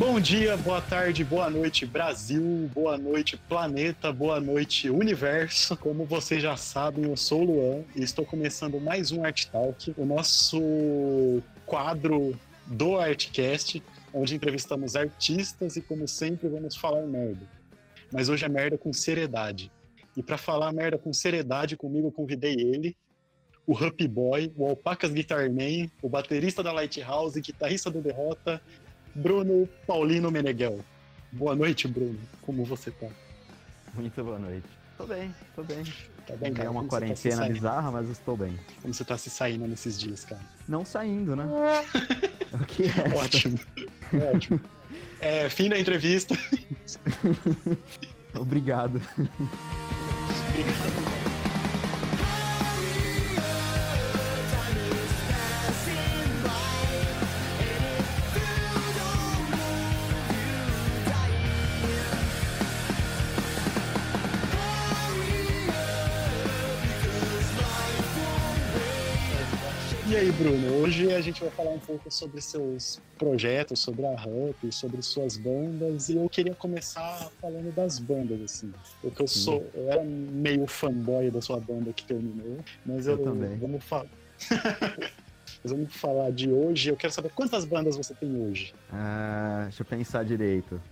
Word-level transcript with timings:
Bom 0.00 0.18
dia, 0.18 0.56
boa 0.56 0.80
tarde, 0.80 1.22
boa 1.22 1.50
noite, 1.50 1.84
Brasil, 1.84 2.70
boa 2.72 2.96
noite, 2.96 3.36
planeta, 3.36 4.10
boa 4.10 4.40
noite, 4.40 4.88
universo. 4.88 5.76
Como 5.76 6.06
vocês 6.06 6.42
já 6.42 6.56
sabem, 6.56 7.04
eu 7.04 7.14
sou 7.18 7.42
o 7.42 7.44
Luan 7.44 7.84
e 7.94 8.02
estou 8.02 8.24
começando 8.24 8.80
mais 8.80 9.12
um 9.12 9.22
Art 9.22 9.44
Talk, 9.48 9.92
o 9.98 10.06
nosso 10.06 11.42
quadro 11.66 12.34
do 12.64 12.98
Artcast, 12.98 13.82
onde 14.14 14.34
entrevistamos 14.34 14.96
artistas 14.96 15.76
e, 15.76 15.82
como 15.82 16.08
sempre, 16.08 16.48
vamos 16.48 16.76
falar 16.76 17.02
merda. 17.02 17.46
Mas 18.10 18.30
hoje 18.30 18.46
é 18.46 18.48
merda 18.48 18.78
com 18.78 18.94
seriedade. 18.94 19.70
E 20.16 20.22
para 20.22 20.38
falar 20.38 20.72
merda 20.72 20.96
com 20.96 21.12
seriedade 21.12 21.76
comigo, 21.76 22.06
eu 22.06 22.12
convidei 22.12 22.54
ele, 22.54 22.96
o 23.66 23.76
Happy 23.76 24.08
Boy, 24.08 24.50
o 24.56 24.66
Alpacas 24.66 25.12
Guitar 25.12 25.50
Man, 25.50 25.90
o 26.00 26.08
baterista 26.08 26.62
da 26.62 26.72
Lighthouse, 26.72 27.38
guitarrista 27.38 27.90
do 27.90 28.00
Derrota 28.00 28.62
Bruno 29.14 29.68
Paulino 29.86 30.30
Meneghel. 30.30 30.80
Boa 31.32 31.54
noite, 31.54 31.86
Bruno. 31.88 32.18
Como 32.42 32.64
você 32.64 32.90
tá? 32.90 33.08
Muito 33.94 34.22
boa 34.22 34.38
noite. 34.38 34.66
Tô 34.96 35.06
bem, 35.06 35.34
tô 35.54 35.62
bem. 35.62 35.84
Tá 36.26 36.36
bem, 36.36 36.52
cara? 36.52 36.68
É 36.68 36.70
uma 36.70 36.80
Como 36.80 36.90
quarentena 36.90 37.42
tá 37.42 37.48
bizarra, 37.48 37.90
mas 37.90 38.08
estou 38.10 38.36
bem. 38.36 38.58
Como 38.82 38.92
você 38.92 39.04
tá 39.04 39.16
se 39.16 39.30
saindo 39.30 39.66
nesses 39.66 39.98
dias, 39.98 40.24
cara? 40.24 40.40
Não 40.68 40.84
saindo, 40.84 41.34
né? 41.34 41.44
o 42.52 42.64
que 42.66 42.84
é? 42.84 43.16
Ótimo. 43.16 43.58
Ótimo. 44.34 44.60
É, 45.20 45.48
fim 45.48 45.68
da 45.68 45.78
entrevista. 45.78 46.36
Obrigado. 48.34 49.00
E 50.56 51.09
Hoje 70.90 71.14
a 71.14 71.20
gente 71.20 71.40
vai 71.40 71.50
falar 71.50 71.70
um 71.70 71.78
pouco 71.78 72.10
sobre 72.10 72.40
seus 72.40 73.00
projetos, 73.16 73.78
sobre 73.78 74.04
a 74.04 74.16
Ramp, 74.16 74.56
sobre 74.72 75.00
suas 75.02 75.36
bandas. 75.36 76.08
E 76.08 76.16
eu 76.16 76.28
queria 76.28 76.52
começar 76.52 77.30
falando 77.40 77.72
das 77.72 78.00
bandas, 78.00 78.42
assim. 78.42 78.72
Porque 79.00 79.22
eu 79.22 79.28
sou. 79.28 79.64
Eu 79.72 79.88
era 79.88 80.02
meio 80.02 80.66
fanboy 80.66 81.30
da 81.30 81.40
sua 81.40 81.60
banda 81.60 81.92
que 81.92 82.02
terminou. 82.04 82.58
Mas 82.84 83.06
eu, 83.06 83.16
Eu 83.16 83.22
também. 83.22 83.56
vamos 83.56 83.84
falar. 83.84 84.08
Mas 85.62 85.72
vamos 85.72 85.94
falar 85.94 86.32
de 86.32 86.50
hoje. 86.50 86.88
Eu 86.90 86.96
quero 86.96 87.12
saber 87.12 87.30
quantas 87.36 87.64
bandas 87.64 87.96
você 87.96 88.12
tem 88.12 88.42
hoje. 88.42 88.74
Ah, 88.92 89.60
deixa 89.66 89.82
eu 89.82 89.86
pensar 89.86 90.24
direito. 90.24 90.82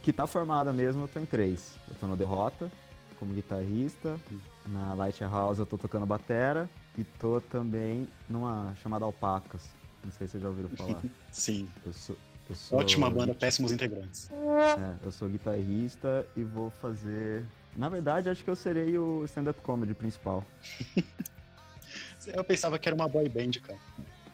Que 0.00 0.12
tá 0.12 0.28
formada 0.28 0.72
mesmo, 0.72 1.02
eu 1.02 1.08
tô 1.08 1.18
em 1.18 1.26
três. 1.26 1.74
Eu 1.88 1.96
tô 1.96 2.06
no 2.06 2.16
Derrota, 2.16 2.70
como 3.18 3.34
guitarrista. 3.34 4.16
Na 4.64 4.94
Lighthouse 4.94 5.58
eu 5.58 5.66
tô 5.66 5.76
tocando 5.76 6.06
batera. 6.06 6.70
E 7.00 7.04
tô 7.18 7.40
também 7.40 8.06
numa 8.28 8.74
chamada 8.82 9.06
Alpacas. 9.06 9.62
Não 10.04 10.10
sei 10.12 10.26
se 10.26 10.32
vocês 10.32 10.42
já 10.42 10.48
ouviram 10.50 10.68
falar. 10.70 11.02
Sim. 11.32 11.66
Eu 11.86 11.92
sou, 11.94 12.16
eu 12.48 12.54
sou 12.54 12.78
Ótima 12.78 13.08
banda, 13.08 13.34
péssimos 13.34 13.72
integrantes. 13.72 14.30
É, 14.30 14.94
eu 15.02 15.10
sou 15.10 15.26
guitarrista 15.28 16.26
e 16.36 16.44
vou 16.44 16.68
fazer. 16.70 17.42
Na 17.74 17.88
verdade, 17.88 18.28
acho 18.28 18.44
que 18.44 18.50
eu 18.50 18.56
serei 18.56 18.98
o 18.98 19.24
stand-up 19.24 19.58
comedy 19.62 19.94
principal. 19.94 20.44
Eu 22.26 22.44
pensava 22.44 22.78
que 22.78 22.86
era 22.86 22.94
uma 22.94 23.08
boy 23.08 23.26
band, 23.30 23.52
cara. 23.62 23.78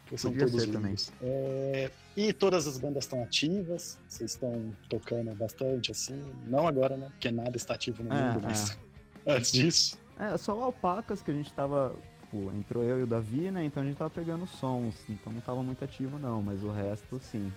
Porque 0.02 0.18
são 0.18 0.32
Podia 0.32 0.46
todos 0.46 0.62
ser 0.62 0.72
também. 0.72 0.94
É, 1.22 1.90
E 2.16 2.32
todas 2.32 2.66
as 2.66 2.78
bandas 2.78 3.04
estão 3.04 3.22
ativas, 3.22 3.98
vocês 4.08 4.32
estão 4.32 4.74
tocando 4.88 5.32
bastante, 5.36 5.92
assim. 5.92 6.20
Não 6.46 6.66
agora, 6.66 6.96
né? 6.96 7.08
Porque 7.10 7.30
nada 7.30 7.56
está 7.56 7.74
ativo 7.74 8.02
no 8.02 8.12
É, 8.12 8.32
mundo, 8.32 8.40
mas 8.42 8.76
antes 9.26 9.52
disso. 9.52 9.98
É, 10.18 10.36
só 10.36 10.58
o 10.58 10.64
Alpacas 10.64 11.22
que 11.22 11.30
a 11.30 11.34
gente 11.34 11.52
tava. 11.52 11.94
Pô, 12.30 12.50
entrou 12.52 12.82
eu 12.82 13.00
e 13.00 13.02
o 13.04 13.06
Davi, 13.06 13.50
né? 13.50 13.64
Então 13.64 13.82
a 13.82 13.86
gente 13.86 13.96
tava 13.96 14.10
pegando 14.10 14.46
sons. 14.46 14.94
Então 15.08 15.32
não 15.32 15.40
tava 15.40 15.62
muito 15.62 15.84
ativo, 15.84 16.18
não. 16.18 16.42
Mas 16.42 16.62
o 16.62 16.70
resto, 16.70 17.18
sim. 17.20 17.52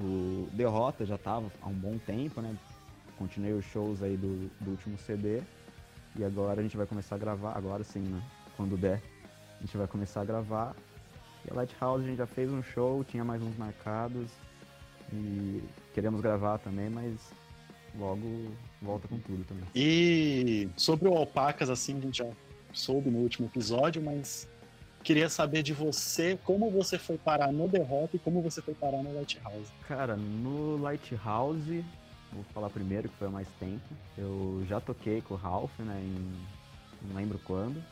O 0.00 0.48
Derrota 0.52 1.04
já 1.04 1.18
tava 1.18 1.50
há 1.60 1.68
um 1.68 1.74
bom 1.74 1.98
tempo, 1.98 2.40
né? 2.40 2.54
Continuei 3.16 3.52
os 3.52 3.64
shows 3.64 4.02
aí 4.02 4.16
do, 4.16 4.48
do 4.60 4.70
último 4.72 4.98
CD. 4.98 5.42
E 6.16 6.24
agora 6.24 6.60
a 6.60 6.62
gente 6.62 6.76
vai 6.76 6.86
começar 6.86 7.14
a 7.14 7.18
gravar. 7.18 7.56
Agora 7.56 7.82
sim, 7.82 8.00
né? 8.00 8.22
Quando 8.56 8.76
der. 8.76 9.02
A 9.56 9.60
gente 9.60 9.76
vai 9.76 9.86
começar 9.86 10.20
a 10.20 10.24
gravar. 10.24 10.76
E 11.44 11.50
a 11.50 11.54
Lighthouse 11.54 12.04
a 12.04 12.06
gente 12.06 12.18
já 12.18 12.26
fez 12.26 12.52
um 12.52 12.62
show, 12.62 13.02
tinha 13.04 13.24
mais 13.24 13.42
uns 13.42 13.56
marcados. 13.56 14.30
E 15.12 15.62
queremos 15.94 16.20
gravar 16.20 16.58
também, 16.58 16.90
mas 16.90 17.32
logo 17.98 18.52
volta 18.82 19.08
com 19.08 19.18
tudo 19.18 19.44
também. 19.44 19.64
E 19.74 20.68
sobre 20.76 21.08
o 21.08 21.14
Alpacas, 21.14 21.70
assim, 21.70 21.96
a 21.96 22.00
gente 22.00 22.18
já 22.18 22.26
soube 22.72 23.10
no 23.10 23.18
último 23.18 23.46
episódio, 23.46 24.02
mas 24.02 24.48
queria 25.02 25.28
saber 25.28 25.62
de 25.62 25.72
você 25.72 26.38
como 26.44 26.70
você 26.70 26.98
foi 26.98 27.16
parar 27.16 27.52
no 27.52 27.68
Derrota 27.68 28.16
e 28.16 28.18
como 28.18 28.42
você 28.42 28.60
foi 28.60 28.74
parar 28.74 29.02
no 29.02 29.14
Lighthouse. 29.14 29.72
Cara, 29.86 30.16
no 30.16 30.76
Lighthouse, 30.76 31.84
vou 32.32 32.44
falar 32.52 32.70
primeiro 32.70 33.08
que 33.08 33.16
foi 33.16 33.28
há 33.28 33.30
mais 33.30 33.48
tempo. 33.58 33.88
Eu 34.16 34.64
já 34.68 34.80
toquei 34.80 35.20
com 35.22 35.34
o 35.34 35.36
Ralph, 35.36 35.78
né? 35.78 36.00
Em, 36.02 37.08
não 37.08 37.16
lembro 37.16 37.40
quando. 37.44 37.82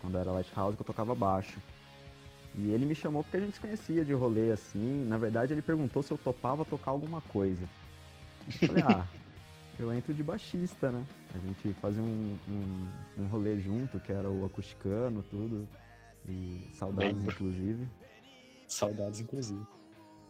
Quando 0.00 0.18
era 0.18 0.30
Lighthouse 0.30 0.76
que 0.76 0.82
eu 0.82 0.86
tocava 0.86 1.14
baixo. 1.14 1.58
E 2.54 2.70
ele 2.70 2.86
me 2.86 2.94
chamou 2.94 3.22
porque 3.22 3.36
a 3.36 3.40
gente 3.40 3.54
se 3.54 3.60
conhecia 3.60 4.04
de 4.04 4.14
rolê 4.14 4.50
assim. 4.50 5.04
Na 5.06 5.18
verdade, 5.18 5.52
ele 5.52 5.62
perguntou 5.62 6.02
se 6.02 6.10
eu 6.10 6.18
topava 6.18 6.64
tocar 6.64 6.90
alguma 6.90 7.20
coisa. 7.20 7.68
Eu 8.62 8.68
falei, 8.68 8.82
ah, 8.88 9.06
eu 9.78 9.92
entro 9.92 10.12
de 10.14 10.22
baixista, 10.22 10.90
né? 10.90 11.04
A 11.34 11.38
gente 11.38 11.72
fazia 11.80 12.02
um, 12.02 12.38
um, 12.48 13.22
um 13.22 13.26
rolê 13.28 13.58
junto, 13.58 14.00
que 14.00 14.12
era 14.12 14.30
o 14.30 14.44
acusticano, 14.44 15.22
tudo. 15.30 15.66
E 16.28 16.58
saudades, 16.74 17.12
Lembro. 17.16 17.30
inclusive. 17.32 17.86
Saudades, 18.66 19.20
inclusive. 19.20 19.64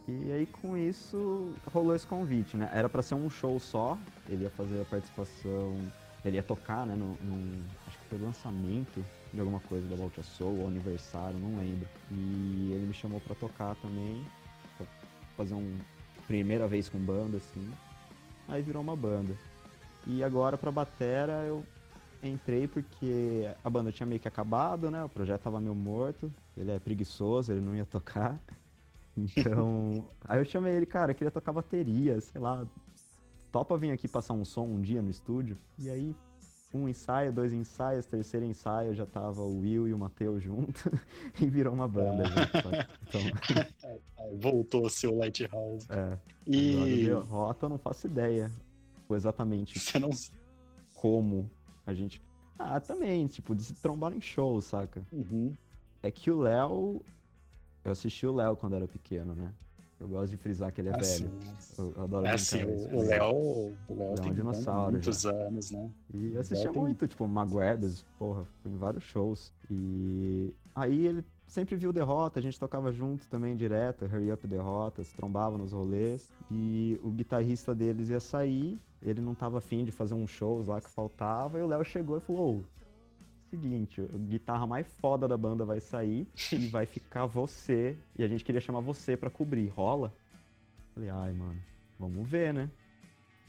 E 0.09 0.31
aí 0.33 0.47
com 0.47 0.77
isso 0.77 1.53
rolou 1.73 1.95
esse 1.95 2.07
convite, 2.07 2.57
né? 2.57 2.71
Era 2.73 2.89
pra 2.89 3.03
ser 3.03 3.15
um 3.15 3.29
show 3.31 3.59
só, 3.59 3.99
ele 4.29 4.45
ia 4.45 4.51
fazer 4.51 4.81
a 4.81 4.85
participação, 4.85 5.77
ele 6.25 6.37
ia 6.37 6.43
tocar, 6.43 6.87
né, 6.87 6.95
num, 6.95 7.17
num- 7.23 7.63
acho 7.89 7.99
que 7.99 8.05
foi 8.11 8.19
lançamento 8.19 9.05
de 9.33 9.41
alguma 9.41 9.59
coisa 9.61 9.87
da 9.89 9.97
Volta 9.97 10.23
Soul, 10.23 10.61
ou 10.61 10.69
aniversário, 10.69 11.37
não 11.39 11.59
lembro. 11.59 11.89
E 12.13 12.71
ele 12.73 12.87
me 12.87 12.95
chamou 12.95 13.21
pra 13.21 13.35
tocar 13.35 13.75
também, 13.77 14.25
pra 14.77 14.87
fazer 15.37 15.55
um 15.55 15.77
primeira 16.29 16.69
vez 16.69 16.89
com 16.89 16.99
banda 16.99 17.39
assim. 17.39 17.69
Aí 18.49 18.63
virou 18.63 18.83
uma 18.83 18.97
banda. 18.97 19.35
E 20.07 20.23
agora 20.23 20.57
pra 20.57 20.71
batera 20.71 21.45
eu 21.45 21.65
entrei 22.23 22.67
porque 22.67 23.49
a 23.63 23.71
banda 23.71 23.93
tinha 23.93 24.07
meio 24.07 24.21
que 24.21 24.29
acabado, 24.29 24.91
né? 24.91 25.05
O 25.05 25.09
projeto 25.09 25.43
tava 25.43 25.61
meio 25.61 25.75
morto. 25.75 26.33
Ele 26.57 26.71
é 26.71 26.79
preguiçoso, 26.79 27.53
ele 27.53 27.61
não 27.61 27.75
ia 27.75 27.87
tocar. 27.87 28.39
Então, 29.19 30.07
aí 30.29 30.39
eu 30.39 30.45
chamei 30.45 30.75
ele, 30.75 30.85
cara, 30.85 31.13
eu 31.13 31.15
queria 31.15 31.31
tocar 31.31 31.51
bateria, 31.51 32.21
sei 32.21 32.39
lá. 32.39 32.67
Topa 33.51 33.79
vir 33.79 33.91
aqui 33.91 34.07
passar 34.07 34.35
um 34.35 34.45
som 34.45 34.67
um 34.67 34.83
dia 34.83 35.01
no 35.01 35.09
estúdio. 35.09 35.57
E 35.79 35.89
aí, 35.89 36.15
um 36.73 36.89
ensaio, 36.89 37.33
dois 37.33 37.53
ensaios, 37.53 38.07
terceiro 38.07 38.45
ensaio, 38.45 38.95
já 38.95 39.07
tava 39.07 39.43
o 39.43 39.61
Will 39.61 39.89
e 39.89 39.95
o 39.95 39.99
Matheus 39.99 40.43
junto 40.43 40.91
e 41.41 41.47
virou 41.47 41.73
uma 41.73 41.89
banda. 41.89 42.25
sabe? 42.29 42.87
Então, 43.09 43.21
Aí 44.19 44.37
voltou 44.37 44.87
a 44.87 44.91
ser 44.91 45.09
o 45.09 45.17
Lighthouse. 45.19 45.87
é. 45.91 46.19
E 46.47 47.11
Agora, 47.11 47.25
Rota 47.25 47.67
eu 47.67 47.71
não 47.71 47.79
faço 47.79 48.07
ideia 48.07 48.51
exatamente 49.11 49.79
você 49.81 49.99
não. 49.99 50.11
como 50.95 51.51
a 51.87 51.93
gente. 51.95 52.23
Ah, 52.59 52.81
também, 52.81 53.27
tipo, 53.27 53.55
de 53.55 53.63
se 53.65 53.75
trombar 53.75 54.13
em 54.13 54.21
show, 54.21 54.61
saca? 54.63 55.05
Uhum. 55.13 55.55
É 56.03 56.11
que 56.11 56.31
o 56.31 56.39
Léo. 56.41 57.03
Eu 57.85 57.93
assisti 57.93 58.27
o 58.27 58.35
Léo 58.35 58.57
quando 58.57 58.75
era 58.75 58.89
pequeno, 58.89 59.35
né? 59.35 59.53
Eu 59.99 60.09
gosto 60.09 60.31
de 60.31 60.37
frisar 60.37 60.71
que 60.73 60.81
ele 60.81 60.91
é 60.91 60.97
Assim, 60.97 61.25
velho. 61.25 61.57
Eu, 61.79 61.93
eu 61.97 62.03
adoro 62.03 62.27
é 62.27 62.31
assim, 62.33 62.63
o 62.65 63.03
Léo, 63.03 63.35
o 63.89 63.95
Léo 63.95 64.09
é 64.09 64.13
um 64.13 64.15
tem 64.25 64.33
dinossauro 64.35 64.93
muitos 64.93 65.25
anos, 65.25 65.71
né? 65.71 65.91
E 66.13 66.35
eu 66.35 66.41
assistia 66.41 66.71
tem- 66.71 66.83
muito, 66.83 67.09
tipo, 67.09 67.27
Maguebes, 67.27 68.05
porra, 68.19 68.47
em 68.65 68.77
vários 68.77 69.05
shows. 69.05 69.53
E 69.71 70.53
aí 70.75 71.07
ele 71.07 71.25
sempre 71.47 71.77
viu 71.77 71.93
derrota, 71.93 72.39
a 72.39 72.43
gente 72.43 72.59
tocava 72.61 72.93
junto 72.93 73.27
também 73.29 73.57
direto, 73.57 74.05
Hurry 74.05 74.33
Up 74.33 74.47
Derrotas, 74.47 75.13
trombava 75.15 75.57
nos 75.57 75.73
rolês. 75.73 76.31
E 76.51 77.01
o 77.03 77.11
guitarrista 77.11 77.75
deles 77.75 78.11
ia 78.11 78.21
sair, 78.21 78.79
ele 79.03 79.21
não 79.23 79.35
tava 79.35 79.59
afim 79.59 79.83
de 79.85 79.93
fazer 79.93 80.15
uns 80.15 80.31
shows 80.31 80.67
lá 80.67 80.81
que 80.81 80.91
faltava, 80.91 81.59
e 81.59 81.63
o 81.63 81.67
Léo 81.67 81.85
chegou 81.85 82.19
e 82.19 82.21
falou: 82.21 82.57
"Ô, 82.59 82.65
seguinte, 83.61 84.01
a 84.01 84.19
guitarra 84.19 84.67
mais 84.67 84.87
foda 85.01 85.27
da 85.29 85.37
banda 85.37 85.65
vai 85.65 85.81
sair 85.81 86.27
e 86.53 86.67
vai 86.69 86.87
ficar 86.87 87.27
você. 87.27 87.97
E 88.19 88.25
a 88.25 88.29
gente 88.29 88.45
queria 88.45 88.61
chamar 88.61 88.81
você 88.81 89.17
pra 89.17 89.31
cobrir. 89.31 89.69
Rola? 89.69 90.13
Falei, 90.95 91.11
ai, 91.11 91.33
mano, 91.33 91.57
vamos 91.99 92.29
ver, 92.29 92.55
né? 92.55 92.71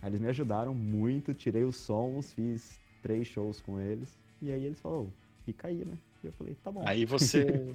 Aí 0.01 0.09
eles 0.09 0.19
me 0.19 0.27
ajudaram 0.27 0.74
muito, 0.74 1.33
tirei 1.33 1.63
os 1.63 1.75
sons, 1.77 2.31
fiz 2.33 2.80
três 3.01 3.27
shows 3.27 3.59
com 3.62 3.80
eles. 3.80 4.18
E 4.42 4.51
aí 4.51 4.65
eles 4.65 4.80
falaram, 4.80 5.04
"Ô, 5.04 5.07
fica 5.45 5.68
aí, 5.68 5.83
né? 5.83 5.98
E 6.24 6.27
eu 6.27 6.33
falei, 6.33 6.56
tá 6.56 6.71
bom. 6.71 6.83
Aí 6.86 7.06
você 7.06 7.71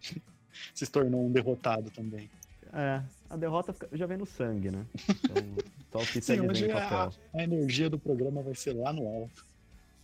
se 0.74 0.86
tornou 0.90 1.24
um 1.26 1.32
derrotado 1.32 1.90
também. 1.90 2.28
É, 2.72 3.02
a 3.30 3.36
derrota 3.36 3.74
já 3.92 4.06
vem 4.06 4.18
no 4.18 4.26
sangue, 4.26 4.70
né? 4.70 4.84
Então, 5.24 6.00
só 6.04 6.20
Sim, 6.20 6.40
hoje 6.40 6.66
em 6.66 6.70
a, 6.72 6.74
papel. 6.74 7.12
a 7.34 7.42
energia 7.44 7.88
do 7.88 7.98
programa 7.98 8.42
vai 8.42 8.54
ser 8.54 8.74
lá 8.74 8.92
no 8.92 9.06
alto. 9.06 9.46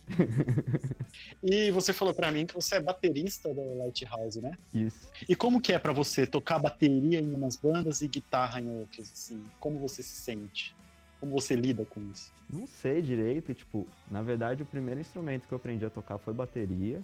e 1.43 1.71
você 1.71 1.93
falou 1.93 2.13
pra 2.13 2.31
mim 2.31 2.45
que 2.45 2.53
você 2.53 2.75
é 2.75 2.79
baterista 2.81 3.53
da 3.53 3.61
Lighthouse, 3.61 4.41
né? 4.41 4.57
Isso. 4.73 5.09
E 5.27 5.35
como 5.35 5.61
que 5.61 5.73
é 5.73 5.79
pra 5.79 5.93
você 5.93 6.25
tocar 6.27 6.59
bateria 6.59 7.19
em 7.19 7.33
umas 7.33 7.55
bandas 7.55 8.01
e 8.01 8.07
guitarra 8.07 8.59
em 8.59 8.69
outras, 8.69 9.11
assim? 9.11 9.43
Como 9.59 9.79
você 9.79 10.03
se 10.03 10.15
sente? 10.15 10.75
Como 11.19 11.31
você 11.31 11.55
lida 11.55 11.85
com 11.85 12.01
isso? 12.11 12.33
Não 12.49 12.67
sei 12.67 13.01
direito, 13.01 13.53
tipo, 13.53 13.87
na 14.09 14.21
verdade 14.21 14.63
o 14.63 14.65
primeiro 14.65 14.99
instrumento 14.99 15.47
que 15.47 15.53
eu 15.53 15.57
aprendi 15.57 15.85
a 15.85 15.89
tocar 15.89 16.17
foi 16.17 16.33
bateria. 16.33 17.01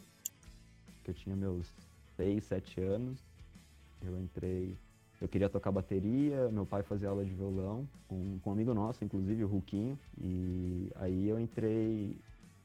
Que 1.03 1.11
eu 1.11 1.15
tinha 1.15 1.35
meus 1.35 1.67
6, 2.17 2.43
7 2.43 2.81
anos. 2.81 3.19
Eu 4.01 4.19
entrei. 4.19 4.75
Eu 5.21 5.27
queria 5.27 5.49
tocar 5.49 5.71
bateria, 5.71 6.49
meu 6.49 6.65
pai 6.65 6.83
fazia 6.83 7.09
aula 7.09 7.25
de 7.25 7.33
violão, 7.33 7.87
com, 8.07 8.37
com 8.39 8.49
um 8.51 8.53
amigo 8.53 8.71
nosso, 8.71 9.03
inclusive, 9.03 9.43
o 9.43 9.47
Ruquinho. 9.47 9.97
E 10.21 10.91
aí 10.95 11.27
eu 11.27 11.39
entrei 11.39 12.15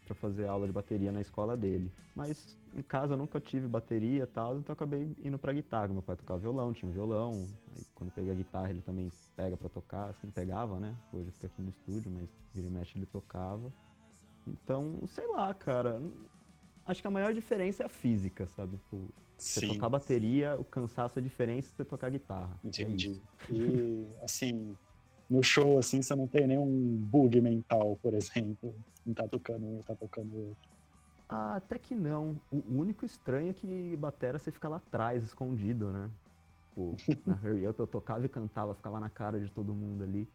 pra 0.04 0.14
fazer 0.14 0.46
aula 0.46 0.66
de 0.66 0.72
bateria 0.72 1.12
na 1.12 1.20
escola 1.20 1.56
dele. 1.56 1.90
Mas 2.14 2.58
em 2.74 2.82
casa 2.82 3.14
eu 3.14 3.16
nunca 3.16 3.40
tive 3.40 3.66
bateria 3.66 4.24
e 4.24 4.26
tal, 4.26 4.58
então 4.58 4.72
eu 4.72 4.74
acabei 4.74 5.14
indo 5.22 5.38
pra 5.38 5.52
guitarra. 5.52 5.88
Meu 5.88 6.02
pai 6.02 6.16
tocava 6.16 6.40
violão, 6.40 6.72
tinha 6.72 6.88
um 6.88 6.92
violão. 6.92 7.46
Aí 7.74 7.82
quando 7.94 8.10
eu 8.10 8.14
peguei 8.14 8.32
a 8.32 8.34
guitarra 8.34 8.70
ele 8.70 8.82
também 8.82 9.10
pega 9.36 9.56
pra 9.56 9.68
tocar, 9.68 10.10
assim, 10.10 10.30
pegava, 10.30 10.78
né? 10.78 10.94
Hoje 11.12 11.30
fica 11.30 11.46
aqui 11.46 11.62
no 11.62 11.70
estúdio, 11.70 12.10
mas 12.10 12.28
vira 12.54 12.66
e 12.66 12.70
mexe 12.70 12.98
ele 12.98 13.06
tocava. 13.06 13.72
Então, 14.46 15.00
sei 15.06 15.26
lá, 15.28 15.54
cara. 15.54 16.02
Acho 16.84 17.00
que 17.00 17.06
a 17.06 17.10
maior 17.10 17.32
diferença 17.32 17.84
é 17.84 17.86
a 17.86 17.88
física, 17.88 18.46
sabe? 18.48 18.76
Tipo, 18.76 19.08
você 19.38 19.66
tocar 19.66 19.88
bateria, 19.88 20.56
o 20.58 20.64
cansaço 20.64 21.18
é 21.18 21.22
diferente 21.22 21.68
de 21.68 21.76
você 21.76 21.84
tocar 21.84 22.10
guitarra. 22.10 22.58
É 22.64 22.68
Entendi. 22.68 23.10
isso. 23.10 23.22
E, 23.50 24.06
assim, 24.22 24.76
no 25.32 25.42
show, 25.42 25.78
assim, 25.78 26.02
você 26.02 26.14
não 26.14 26.26
tem 26.26 26.46
nenhum 26.46 26.96
bug 27.10 27.40
mental, 27.40 27.98
por 28.02 28.12
exemplo. 28.12 28.74
Um 29.06 29.14
tá 29.14 29.26
tocando 29.26 29.64
um, 29.64 29.80
tá 29.80 29.94
tocando 29.94 30.36
outro. 30.36 30.70
Ah, 31.26 31.56
até 31.56 31.78
que 31.78 31.94
não. 31.94 32.36
O 32.52 32.78
único 32.78 33.06
estranho 33.06 33.48
é 33.48 33.54
que 33.54 33.96
batera 33.96 34.38
você 34.38 34.52
fica 34.52 34.68
lá 34.68 34.76
atrás, 34.76 35.24
escondido, 35.24 35.90
né? 35.90 36.10
Tipo, 36.68 36.96
na 37.26 37.34
Hurry 37.34 37.66
Up 37.66 37.80
eu 37.80 37.86
tocava 37.86 38.26
e 38.26 38.28
cantava, 38.28 38.74
ficava 38.74 39.00
na 39.00 39.08
cara 39.08 39.40
de 39.40 39.50
todo 39.50 39.72
mundo 39.72 40.04
ali. 40.04 40.28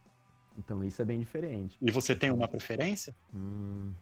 Então 0.57 0.83
isso 0.83 0.99
é 0.99 1.05
bem 1.05 1.19
diferente. 1.19 1.77
E 1.79 1.91
você 1.91 2.15
tem 2.15 2.31
uma 2.31 2.47
preferência? 2.47 3.15
Hum. 3.35 3.93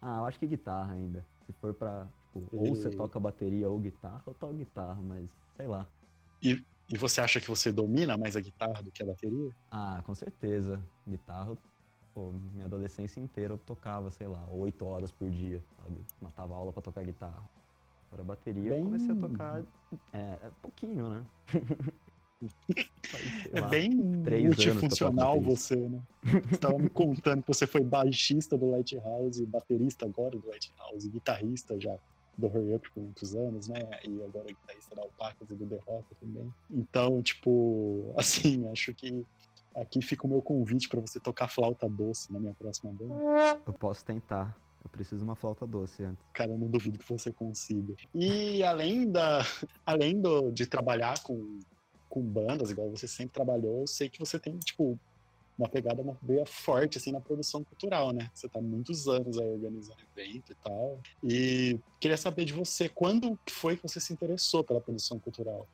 Ah, 0.00 0.20
eu 0.20 0.24
acho 0.24 0.38
que 0.38 0.46
guitarra 0.46 0.94
ainda. 0.94 1.24
Se 1.44 1.52
for 1.52 1.74
pra. 1.74 2.08
Tipo, 2.32 2.56
ou 2.56 2.74
você 2.74 2.88
toca 2.88 3.20
bateria 3.20 3.68
ou 3.68 3.78
guitarra, 3.78 4.22
eu 4.26 4.32
toco 4.32 4.54
guitarra, 4.54 4.98
mas 5.02 5.28
sei 5.58 5.66
lá. 5.66 5.86
E 6.42 6.64
você 6.90 7.20
acha 7.20 7.40
que 7.40 7.48
você 7.48 7.72
domina 7.72 8.16
mais 8.16 8.36
a 8.36 8.40
guitarra 8.40 8.82
do 8.82 8.90
que 8.90 9.02
a 9.02 9.06
bateria? 9.06 9.50
Ah, 9.70 10.02
com 10.04 10.14
certeza. 10.14 10.82
Guitarra, 11.06 11.56
pô, 12.14 12.32
minha 12.52 12.66
adolescência 12.66 13.20
inteira 13.20 13.54
eu 13.54 13.58
tocava, 13.58 14.10
sei 14.10 14.26
lá, 14.26 14.46
oito 14.50 14.84
horas 14.84 15.10
por 15.10 15.30
dia, 15.30 15.62
sabe? 15.76 15.96
Matava 16.20 16.54
aula 16.54 16.72
pra 16.72 16.82
tocar 16.82 17.04
guitarra. 17.04 17.42
Agora 18.08 18.24
bateria 18.24 18.64
eu 18.70 18.74
Bem- 18.74 18.84
comecei 18.84 19.10
a 19.10 19.16
tocar 19.16 19.64
é, 20.12 20.18
é 20.18 20.50
pouquinho, 20.60 21.08
né? 21.08 21.26
É 23.52 23.60
lá. 23.60 23.68
bem 23.68 23.90
multifuncional 23.90 25.40
você, 25.40 25.76
né? 25.76 26.02
Você 26.48 26.58
tava 26.58 26.76
me 26.78 26.90
contando 26.90 27.42
que 27.42 27.46
você 27.46 27.66
foi 27.68 27.82
baixista 27.84 28.58
do 28.58 28.68
Lighthouse, 28.70 29.46
baterista 29.46 30.06
agora 30.06 30.36
do 30.36 30.48
Lighthouse, 30.48 31.08
guitarrista 31.08 31.78
já 31.78 31.96
do 32.42 32.48
Hurry 32.48 32.74
Up 32.74 32.90
por 32.90 33.02
muitos 33.02 33.34
anos, 33.34 33.68
né? 33.68 33.78
E 34.04 34.22
agora 34.22 34.46
guitarrista 34.46 34.94
da 34.94 35.02
Alpacas 35.02 35.48
e 35.50 35.54
do 35.54 35.64
Derrota 35.64 36.14
também. 36.20 36.52
Então, 36.70 37.22
tipo, 37.22 38.12
assim, 38.18 38.68
acho 38.70 38.92
que 38.94 39.24
aqui 39.74 40.02
fica 40.02 40.26
o 40.26 40.30
meu 40.30 40.42
convite 40.42 40.88
pra 40.88 41.00
você 41.00 41.20
tocar 41.20 41.48
flauta 41.48 41.88
doce 41.88 42.32
na 42.32 42.40
minha 42.40 42.54
próxima 42.54 42.92
banda. 42.92 43.60
Eu 43.66 43.72
posso 43.72 44.04
tentar. 44.04 44.56
Eu 44.84 44.90
preciso 44.90 45.18
de 45.18 45.24
uma 45.24 45.36
flauta 45.36 45.64
doce 45.64 46.02
antes. 46.02 46.24
Cara, 46.32 46.50
eu 46.50 46.58
não 46.58 46.66
duvido 46.66 46.98
que 46.98 47.08
você 47.08 47.32
consiga. 47.32 47.94
E 48.12 48.62
além 48.64 49.10
da, 49.10 49.40
além 49.86 50.20
do, 50.20 50.50
de 50.50 50.66
trabalhar 50.66 51.22
com, 51.22 51.60
com 52.08 52.20
bandas, 52.20 52.70
igual 52.70 52.90
você 52.90 53.06
sempre 53.06 53.32
trabalhou, 53.32 53.82
eu 53.82 53.86
sei 53.86 54.08
que 54.08 54.18
você 54.18 54.40
tem, 54.40 54.58
tipo, 54.58 54.98
uma 55.62 55.68
pegada, 55.68 56.02
uma 56.02 56.16
veia 56.22 56.44
forte, 56.44 56.98
assim, 56.98 57.12
na 57.12 57.20
produção 57.20 57.62
cultural, 57.64 58.12
né? 58.12 58.28
Você 58.34 58.48
tá 58.48 58.58
há 58.58 58.62
muitos 58.62 59.06
anos 59.06 59.38
aí 59.38 59.48
organizando 59.48 59.98
evento 60.16 60.52
e 60.52 60.54
tal. 60.56 61.00
E 61.22 61.78
queria 62.00 62.16
saber 62.16 62.44
de 62.44 62.52
você, 62.52 62.88
quando 62.88 63.38
foi 63.48 63.76
que 63.76 63.82
você 63.82 64.00
se 64.00 64.12
interessou 64.12 64.64
pela 64.64 64.80
produção 64.80 65.18
cultural? 65.18 65.66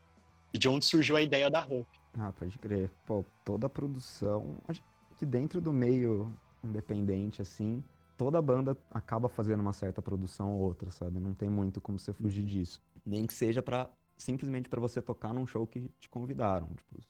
E 0.52 0.58
de 0.58 0.68
onde 0.68 0.84
surgiu 0.84 1.16
a 1.16 1.22
ideia 1.22 1.50
da 1.50 1.60
RUP? 1.60 1.86
Ah, 2.14 2.32
pode 2.32 2.58
crer. 2.58 2.90
Pô, 3.06 3.24
toda 3.44 3.66
a 3.66 3.70
produção, 3.70 4.56
acho 4.66 4.82
que 5.18 5.26
dentro 5.26 5.60
do 5.60 5.72
meio 5.72 6.32
independente, 6.62 7.40
assim, 7.40 7.82
toda 8.16 8.42
banda 8.42 8.76
acaba 8.90 9.28
fazendo 9.28 9.60
uma 9.60 9.72
certa 9.72 10.02
produção 10.02 10.54
ou 10.54 10.60
outra, 10.60 10.90
sabe? 10.90 11.18
Não 11.18 11.34
tem 11.34 11.48
muito 11.48 11.80
como 11.80 11.98
você 11.98 12.12
fugir 12.12 12.44
disso. 12.44 12.80
Nem 13.06 13.26
que 13.26 13.32
seja 13.32 13.62
para 13.62 13.88
simplesmente 14.16 14.68
para 14.68 14.80
você 14.80 15.00
tocar 15.00 15.32
num 15.32 15.46
show 15.46 15.66
que 15.66 15.88
te 16.00 16.08
convidaram. 16.08 16.68
Tipo, 16.74 17.00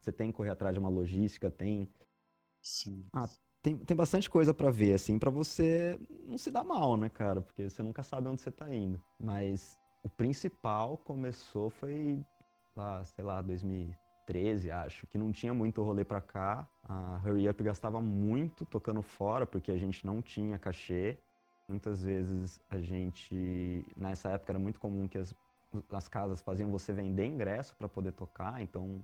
você 0.00 0.12
tem 0.12 0.30
que 0.30 0.36
correr 0.36 0.50
atrás 0.50 0.74
de 0.74 0.80
uma 0.80 0.88
logística, 0.88 1.50
tem 1.50 1.88
Sim. 2.68 3.06
tem, 3.62 3.76
tem 3.78 3.96
bastante 3.96 4.28
coisa 4.28 4.52
pra 4.52 4.70
ver, 4.70 4.92
assim, 4.92 5.18
pra 5.18 5.30
você 5.30 5.98
não 6.26 6.36
se 6.36 6.50
dar 6.50 6.62
mal, 6.62 6.96
né, 6.96 7.08
cara? 7.08 7.40
Porque 7.40 7.68
você 7.68 7.82
nunca 7.82 8.02
sabe 8.02 8.28
onde 8.28 8.42
você 8.42 8.50
tá 8.50 8.72
indo. 8.72 9.00
Mas 9.18 9.78
o 10.02 10.08
principal 10.08 10.98
começou 10.98 11.70
foi 11.70 12.22
lá, 12.76 13.02
sei 13.06 13.24
lá, 13.24 13.40
2013, 13.40 14.70
acho, 14.70 15.06
que 15.06 15.16
não 15.16 15.32
tinha 15.32 15.54
muito 15.54 15.82
rolê 15.82 16.04
pra 16.04 16.20
cá. 16.20 16.68
A 16.84 17.20
Hurry 17.24 17.48
Up 17.48 17.62
gastava 17.62 18.00
muito 18.02 18.66
tocando 18.66 19.00
fora, 19.00 19.46
porque 19.46 19.72
a 19.72 19.78
gente 19.78 20.06
não 20.06 20.20
tinha 20.20 20.58
cachê. 20.58 21.18
Muitas 21.66 22.02
vezes 22.02 22.60
a 22.68 22.78
gente, 22.78 23.82
nessa 23.96 24.30
época 24.30 24.52
era 24.52 24.58
muito 24.58 24.78
comum 24.78 25.08
que 25.08 25.18
as, 25.18 25.34
as 25.90 26.06
casas 26.06 26.42
faziam 26.42 26.70
você 26.70 26.92
vender 26.92 27.26
ingresso 27.26 27.74
pra 27.76 27.88
poder 27.88 28.12
tocar, 28.12 28.60
então 28.62 29.02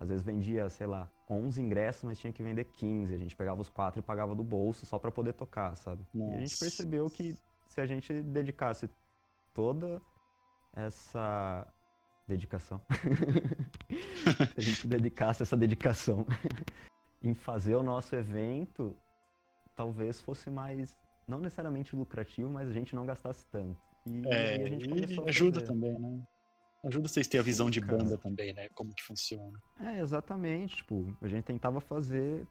às 0.00 0.08
vezes 0.08 0.24
vendia, 0.24 0.68
sei 0.70 0.86
lá, 0.86 1.08
11 1.28 1.60
ingressos, 1.60 2.04
mas 2.04 2.18
tinha 2.18 2.32
que 2.32 2.42
vender 2.42 2.64
15. 2.64 3.14
A 3.14 3.18
gente 3.18 3.36
pegava 3.36 3.60
os 3.60 3.68
quatro 3.68 4.00
e 4.00 4.02
pagava 4.02 4.34
do 4.34 4.42
bolso 4.42 4.86
só 4.86 4.98
pra 4.98 5.10
poder 5.10 5.34
tocar, 5.34 5.76
sabe? 5.76 6.02
E 6.14 6.20
a 6.20 6.38
gente 6.38 6.56
Nossa. 6.56 6.64
percebeu 6.64 7.10
que 7.10 7.36
se 7.68 7.80
a 7.80 7.86
gente 7.86 8.22
dedicasse 8.22 8.88
toda 9.54 10.00
essa 10.74 11.66
dedicação, 12.26 12.80
se 14.54 14.58
a 14.58 14.62
gente 14.62 14.86
dedicasse 14.88 15.42
essa 15.42 15.56
dedicação 15.56 16.24
em 17.22 17.34
fazer 17.34 17.74
o 17.76 17.82
nosso 17.82 18.16
evento, 18.16 18.96
talvez 19.76 20.20
fosse 20.20 20.48
mais, 20.50 20.96
não 21.28 21.38
necessariamente 21.40 21.94
lucrativo, 21.94 22.48
mas 22.48 22.70
a 22.70 22.72
gente 22.72 22.94
não 22.94 23.04
gastasse 23.04 23.44
tanto. 23.50 23.78
E 24.06 24.26
É, 24.26 24.54
aí 24.54 24.64
a 24.64 24.68
gente 24.68 24.88
e 24.88 25.28
ajuda 25.28 25.60
também, 25.60 25.98
né? 25.98 26.22
Ajuda 26.84 27.08
vocês 27.08 27.26
a 27.26 27.30
ter 27.30 27.38
a 27.38 27.42
visão 27.42 27.68
de 27.70 27.80
banda 27.80 28.16
também, 28.16 28.52
né? 28.54 28.68
Como 28.70 28.94
que 28.94 29.02
funciona. 29.02 29.58
É, 29.80 30.00
exatamente. 30.00 30.76
Tipo, 30.76 31.14
a 31.20 31.28
gente 31.28 31.44
tentava 31.44 31.80
fazer 31.80 32.46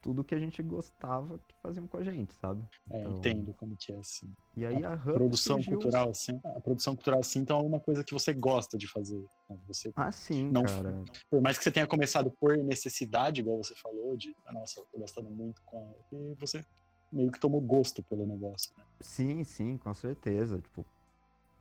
tudo 0.00 0.24
que 0.24 0.34
a 0.34 0.38
gente 0.38 0.62
gostava 0.62 1.38
que 1.38 1.54
faziam 1.62 1.86
com 1.86 1.96
a 1.96 2.04
gente, 2.04 2.32
sabe? 2.34 2.64
É, 2.90 3.00
Então, 3.00 3.18
entendo 3.18 3.54
como 3.54 3.76
que 3.76 3.92
é, 3.92 3.96
assim. 3.96 4.32
E 4.56 4.64
aí 4.66 4.84
a, 4.84 4.94
Hub 4.94 5.12
produção 5.12 5.56
surgiu- 5.56 5.78
cultural, 5.78 6.10
assim. 6.10 6.40
A 6.44 6.60
produção 6.60 6.94
cultural, 6.96 7.20
assim, 7.20 7.40
então 7.40 7.58
é 7.58 7.62
uma 7.62 7.80
coisa 7.80 8.02
que 8.04 8.12
você 8.12 8.32
gosta 8.32 8.76
de 8.78 8.86
fazer. 8.88 9.24
né? 9.48 9.56
Você, 9.66 9.92
Ah, 9.96 10.10
sim, 10.10 10.50
Não 10.50 10.62
cara. 10.64 11.02
por 11.30 11.40
mais 11.40 11.56
que 11.58 11.64
você 11.64 11.70
tenha 11.72 11.86
começado 11.86 12.30
por 12.40 12.56
necessidade, 12.58 13.40
igual 13.40 13.58
você 13.58 13.74
falou, 13.76 14.16
de, 14.16 14.34
ah, 14.46 14.52
nossa, 14.52 14.80
eu 14.80 14.86
tô 14.92 14.98
gastando 15.00 15.30
muito 15.30 15.60
com 15.64 15.78
a... 15.78 16.16
E 16.16 16.34
você 16.34 16.64
meio 17.12 17.30
que 17.32 17.40
tomou 17.40 17.60
gosto 17.60 18.02
pelo 18.02 18.26
negócio, 18.26 18.72
né? 18.76 18.84
Sim, 19.00 19.42
sim, 19.44 19.76
com 19.78 19.94
certeza. 19.94 20.60
Tipo, 20.60 20.84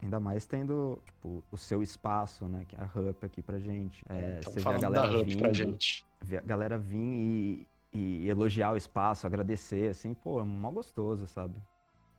ainda 0.01 0.19
mais 0.19 0.45
tendo 0.45 0.99
tipo, 1.05 1.43
o 1.51 1.57
seu 1.57 1.81
espaço, 1.81 2.45
né? 2.45 2.65
Que 2.67 2.75
é 2.75 2.79
a 2.79 2.85
Hub 2.85 3.17
aqui 3.21 3.41
pra 3.41 3.59
gente. 3.59 4.03
É, 4.09 4.39
então, 4.39 4.53
você 4.53 4.59
vê 4.59 4.59
a 4.59 4.63
falando 4.63 4.81
da 4.81 4.89
galera 4.89 5.19
Hub 5.19 5.37
pra 5.37 5.47
vindo, 5.49 5.55
gente. 5.55 6.05
a 6.37 6.41
galera 6.41 6.77
vir 6.77 6.97
e, 6.97 7.67
e 7.93 8.29
elogiar 8.29 8.73
o 8.73 8.77
espaço, 8.77 9.25
agradecer, 9.25 9.89
assim, 9.89 10.13
pô, 10.13 10.39
é 10.39 10.43
mó 10.43 10.71
gostoso, 10.71 11.27
sabe? 11.27 11.55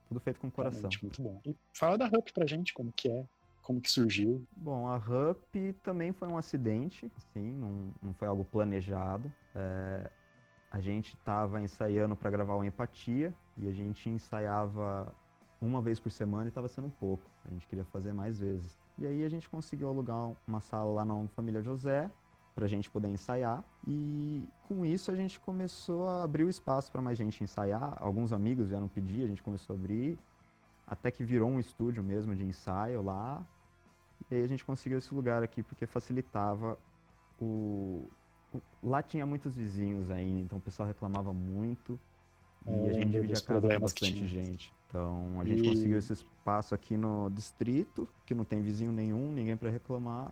Tudo 0.08 0.20
feito 0.20 0.40
com 0.40 0.50
coração. 0.50 0.80
Realmente 0.80 1.02
muito 1.02 1.22
bom. 1.22 1.40
E 1.44 1.56
fala 1.72 1.98
da 1.98 2.06
Hub 2.06 2.32
pra 2.32 2.46
gente, 2.46 2.72
como 2.72 2.92
que 2.92 3.08
é, 3.08 3.24
como 3.62 3.80
que 3.80 3.90
surgiu. 3.90 4.46
Bom, 4.56 4.88
a 4.88 4.96
Hup 4.96 5.54
também 5.82 6.12
foi 6.12 6.26
um 6.28 6.38
acidente, 6.38 7.10
assim, 7.16 7.52
não, 7.52 7.94
não 8.02 8.14
foi 8.14 8.26
algo 8.26 8.44
planejado. 8.44 9.30
É, 9.54 10.10
a 10.70 10.80
gente 10.80 11.14
estava 11.14 11.60
ensaiando 11.60 12.16
para 12.16 12.30
gravar 12.30 12.54
o 12.54 12.64
Empatia 12.64 13.34
e 13.56 13.68
a 13.68 13.72
gente 13.72 14.08
ensaiava 14.08 15.14
uma 15.60 15.80
vez 15.80 15.98
por 15.98 16.10
semana 16.10 16.46
e 16.46 16.48
estava 16.48 16.68
sendo 16.68 16.88
pouco. 17.00 17.24
A 17.44 17.50
gente 17.50 17.66
queria 17.66 17.84
fazer 17.84 18.12
mais 18.12 18.38
vezes. 18.38 18.78
E 18.98 19.06
aí 19.06 19.24
a 19.24 19.28
gente 19.28 19.48
conseguiu 19.48 19.88
alugar 19.88 20.32
uma 20.46 20.60
sala 20.60 20.92
lá 20.92 21.04
na 21.04 21.28
Família 21.28 21.62
José 21.62 22.10
para 22.54 22.64
a 22.64 22.68
gente 22.68 22.90
poder 22.90 23.08
ensaiar. 23.08 23.62
E 23.86 24.44
com 24.66 24.84
isso 24.84 25.10
a 25.10 25.16
gente 25.16 25.38
começou 25.40 26.08
a 26.08 26.22
abrir 26.24 26.44
o 26.44 26.48
espaço 26.48 26.90
para 26.90 27.00
mais 27.00 27.16
gente 27.16 27.42
ensaiar. 27.42 27.96
Alguns 28.00 28.32
amigos 28.32 28.68
vieram 28.68 28.88
pedir, 28.88 29.24
a 29.24 29.26
gente 29.28 29.42
começou 29.42 29.74
a 29.74 29.78
abrir. 29.78 30.18
Até 30.86 31.10
que 31.10 31.22
virou 31.22 31.50
um 31.50 31.60
estúdio 31.60 32.02
mesmo 32.02 32.34
de 32.34 32.44
ensaio 32.44 33.02
lá. 33.02 33.44
E 34.30 34.34
aí 34.34 34.42
a 34.42 34.48
gente 34.48 34.64
conseguiu 34.64 34.98
esse 34.98 35.14
lugar 35.14 35.42
aqui 35.42 35.62
porque 35.62 35.86
facilitava 35.86 36.78
o, 37.40 38.08
lá 38.82 39.02
tinha 39.02 39.24
muitos 39.26 39.54
vizinhos 39.56 40.10
ainda, 40.10 40.40
então 40.40 40.58
o 40.58 40.60
pessoal 40.60 40.86
reclamava 40.86 41.32
muito. 41.32 41.98
E 42.68 42.88
Eu 42.88 42.90
a 42.90 42.92
gente 42.92 43.20
dos 43.26 43.42
a 43.42 43.46
casa 43.46 43.68
com 43.74 43.80
bastante 43.80 44.26
gente. 44.28 44.72
Então 44.88 45.40
a 45.40 45.44
gente 45.44 45.62
E- 45.64 45.68
conseguiu 45.68 45.98
esse 45.98 46.12
espaço 46.12 46.74
aqui 46.74 46.96
no 46.96 47.30
distrito, 47.30 48.08
que 48.26 48.34
não 48.34 48.44
tem 48.44 48.60
vizinho 48.62 48.92
nenhum, 48.92 49.32
ninguém 49.32 49.56
para 49.56 49.70
reclamar, 49.70 50.30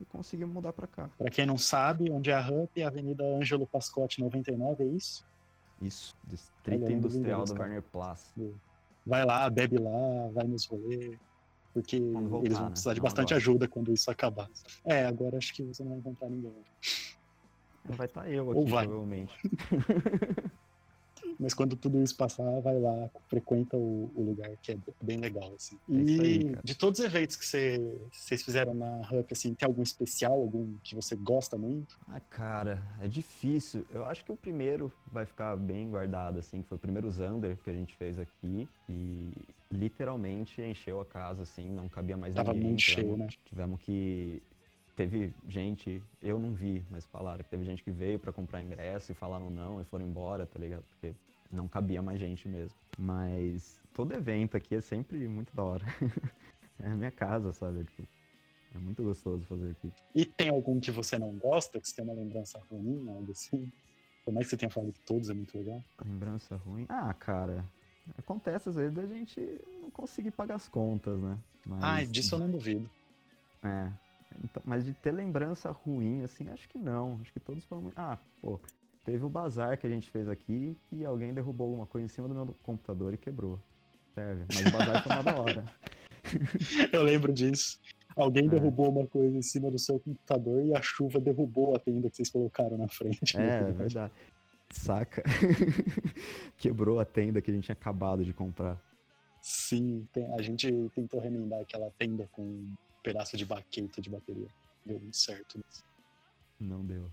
e 0.00 0.04
conseguimos 0.04 0.52
mudar 0.54 0.72
para 0.72 0.86
cá. 0.86 1.08
Pra 1.16 1.30
quem 1.30 1.46
não 1.46 1.56
sabe, 1.58 2.10
onde 2.10 2.30
é 2.30 2.34
a 2.34 2.40
ramp 2.40 2.70
é 2.76 2.82
a 2.84 2.88
Avenida 2.88 3.24
Ângelo 3.24 3.66
Pascotti 3.66 4.20
99, 4.20 4.84
é 4.84 4.86
isso? 4.88 5.24
Isso, 5.80 6.14
Eu 6.24 6.30
Distrito 6.30 6.84
do 6.84 6.92
Industrial 6.92 7.44
do 7.44 7.52
cara. 7.54 7.64
Werner 7.64 7.82
Plaza. 7.82 8.24
Vai 9.04 9.24
lá, 9.24 9.48
bebe 9.48 9.78
lá, 9.78 10.28
vai 10.32 10.44
nos 10.46 10.66
rolês. 10.66 11.16
Porque 11.72 12.00
voltar, 12.00 12.46
eles 12.46 12.56
vão 12.56 12.64
né? 12.66 12.70
precisar 12.70 12.94
de 12.94 13.00
Não 13.00 13.04
bastante 13.04 13.34
agora. 13.34 13.36
ajuda 13.36 13.68
quando 13.68 13.92
isso 13.92 14.10
acabar. 14.10 14.48
É, 14.84 15.04
agora 15.04 15.36
acho 15.36 15.52
que 15.54 15.62
você 15.62 15.82
não 15.82 15.90
vai 15.90 15.98
encontrar 15.98 16.30
ninguém. 16.30 16.52
Vai 17.84 18.06
estar 18.06 18.30
eu 18.30 18.46
Ou 18.46 18.62
aqui, 18.62 18.70
vai. 18.70 18.86
provavelmente. 18.86 19.34
Mas 21.38 21.54
quando 21.54 21.76
tudo 21.76 22.02
isso 22.02 22.16
passar, 22.16 22.60
vai 22.60 22.78
lá, 22.80 23.10
frequenta 23.28 23.76
o, 23.76 24.10
o 24.14 24.22
lugar, 24.22 24.50
que 24.62 24.72
é 24.72 24.78
bem 25.02 25.18
legal, 25.18 25.52
assim. 25.54 25.78
É 25.90 25.96
aí, 25.96 26.38
E 26.40 26.44
cara. 26.50 26.60
de 26.64 26.74
todos 26.74 27.00
os 27.00 27.06
eventos 27.06 27.36
que 27.36 27.44
você- 27.46 27.98
vocês 28.12 28.42
fizeram 28.42 28.74
na 28.74 29.02
Ramp, 29.02 29.30
assim, 29.32 29.54
tem 29.54 29.66
algum 29.66 29.82
especial, 29.82 30.32
algum 30.32 30.76
que 30.82 30.94
você 30.94 31.14
gosta 31.16 31.56
muito? 31.58 31.98
Ah, 32.08 32.20
cara, 32.20 32.82
é 33.00 33.08
difícil. 33.08 33.84
Eu 33.90 34.04
acho 34.06 34.24
que 34.24 34.32
o 34.32 34.36
primeiro 34.36 34.92
vai 35.12 35.26
ficar 35.26 35.56
bem 35.56 35.90
guardado, 35.90 36.38
assim, 36.38 36.62
que 36.62 36.68
foi 36.68 36.76
o 36.76 36.80
primeiro 36.80 37.10
Zander 37.10 37.56
que 37.62 37.70
a 37.70 37.74
gente 37.74 37.94
fez 37.96 38.18
aqui. 38.18 38.68
E 38.88 39.30
literalmente 39.70 40.60
encheu 40.62 41.00
a 41.00 41.04
casa, 41.04 41.42
assim, 41.42 41.68
não 41.70 41.88
cabia 41.88 42.16
mais 42.16 42.34
Tava 42.34 42.52
ninguém. 42.52 42.68
muito 42.70 42.82
cheio, 42.82 43.16
né? 43.16 43.26
tivemos 43.44 43.80
que. 43.82 44.42
Teve 44.96 45.34
gente, 45.46 46.02
eu 46.22 46.38
não 46.38 46.54
vi, 46.54 46.82
mas 46.90 47.04
falaram 47.04 47.44
que 47.44 47.50
teve 47.50 47.64
gente 47.64 47.84
que 47.84 47.90
veio 47.90 48.18
pra 48.18 48.32
comprar 48.32 48.62
ingresso 48.62 49.12
e 49.12 49.14
falaram 49.14 49.50
não 49.50 49.78
e 49.78 49.84
foram 49.84 50.06
embora, 50.06 50.46
tá 50.46 50.58
ligado? 50.58 50.82
Porque 50.84 51.14
não 51.52 51.68
cabia 51.68 52.00
mais 52.00 52.18
gente 52.18 52.48
mesmo. 52.48 52.74
Mas 52.98 53.78
todo 53.92 54.14
evento 54.14 54.56
aqui 54.56 54.74
é 54.74 54.80
sempre 54.80 55.28
muito 55.28 55.54
da 55.54 55.62
hora. 55.62 55.84
é 56.80 56.88
a 56.88 56.96
minha 56.96 57.10
casa, 57.10 57.52
sabe? 57.52 57.84
Tipo, 57.84 58.08
é 58.74 58.78
muito 58.78 59.02
gostoso 59.02 59.44
fazer 59.44 59.72
aqui. 59.72 59.92
E 60.14 60.24
tem 60.24 60.48
algum 60.48 60.80
que 60.80 60.90
você 60.90 61.18
não 61.18 61.34
gosta, 61.36 61.78
que 61.78 61.86
você 61.86 61.96
tem 61.96 62.04
uma 62.04 62.14
lembrança 62.14 62.58
ruim, 62.70 63.06
algo 63.10 63.32
assim? 63.32 63.70
Por 64.24 64.32
mais 64.32 64.46
que 64.46 64.50
você 64.50 64.56
tenha 64.56 64.70
falado 64.70 64.92
que 64.94 65.00
todos 65.00 65.28
é 65.28 65.34
muito 65.34 65.56
legal. 65.58 65.84
Lembrança 66.02 66.56
ruim? 66.56 66.86
Ah, 66.88 67.12
cara, 67.12 67.64
acontece 68.16 68.70
às 68.70 68.76
vezes 68.76 68.94
da 68.94 69.06
gente 69.06 69.40
não 69.80 69.90
conseguir 69.90 70.30
pagar 70.30 70.54
as 70.54 70.68
contas, 70.70 71.20
né? 71.20 71.38
Mas, 71.66 71.84
Ah, 71.84 72.02
disso 72.04 72.34
eu 72.34 72.38
não 72.38 72.50
duvido. 72.50 72.88
É. 73.62 74.05
Então, 74.44 74.62
mas 74.66 74.84
de 74.84 74.92
ter 74.94 75.12
lembrança 75.12 75.70
ruim, 75.70 76.22
assim, 76.22 76.48
acho 76.48 76.68
que 76.68 76.78
não. 76.78 77.18
Acho 77.20 77.32
que 77.32 77.40
todos 77.40 77.64
foram. 77.64 77.90
Ah, 77.96 78.18
pô, 78.40 78.60
teve 79.04 79.24
o 79.24 79.28
bazar 79.28 79.78
que 79.78 79.86
a 79.86 79.90
gente 79.90 80.10
fez 80.10 80.28
aqui 80.28 80.76
e 80.92 81.04
alguém 81.04 81.32
derrubou 81.34 81.66
alguma 81.68 81.86
coisa 81.86 82.04
em 82.06 82.08
cima 82.08 82.28
do 82.28 82.34
meu 82.34 82.54
computador 82.62 83.14
e 83.14 83.18
quebrou. 83.18 83.58
Serve. 84.14 84.44
Mas 84.48 84.60
o 84.66 84.70
bazar 84.78 85.02
foi 85.02 85.12
uma 85.12 85.22
da 85.22 85.40
hora. 85.40 85.64
Eu 86.92 87.02
lembro 87.02 87.32
disso. 87.32 87.78
Alguém 88.16 88.46
É. 88.46 88.48
derrubou 88.48 88.90
uma 88.90 89.06
coisa 89.06 89.36
em 89.36 89.42
cima 89.42 89.70
do 89.70 89.78
seu 89.78 90.00
computador 90.00 90.64
e 90.64 90.74
a 90.74 90.80
chuva 90.82 91.20
derrubou 91.20 91.76
a 91.76 91.78
tenda 91.78 92.08
que 92.10 92.16
vocês 92.16 92.30
colocaram 92.30 92.76
na 92.78 92.88
frente. 92.88 93.36
É, 93.36 93.60
é 93.68 93.72
verdade. 93.72 94.12
Saca? 94.70 95.22
Quebrou 96.58 96.98
a 96.98 97.04
tenda 97.04 97.40
que 97.40 97.50
a 97.50 97.54
gente 97.54 97.64
tinha 97.64 97.74
acabado 97.74 98.24
de 98.24 98.32
comprar. 98.32 98.80
Sim, 99.42 100.06
tem- 100.12 100.32
a 100.34 100.42
gente 100.42 100.68
tentou 100.94 101.20
remendar 101.20 101.60
aquela 101.60 101.90
tenda 101.98 102.28
com 102.32 102.74
pedaço 103.06 103.36
de 103.36 103.46
baqueta 103.46 104.02
de 104.02 104.10
bateria. 104.10 104.48
Deu 104.84 104.98
muito 104.98 105.16
certo. 105.16 105.64
Não 106.58 106.84
deu. 106.84 107.08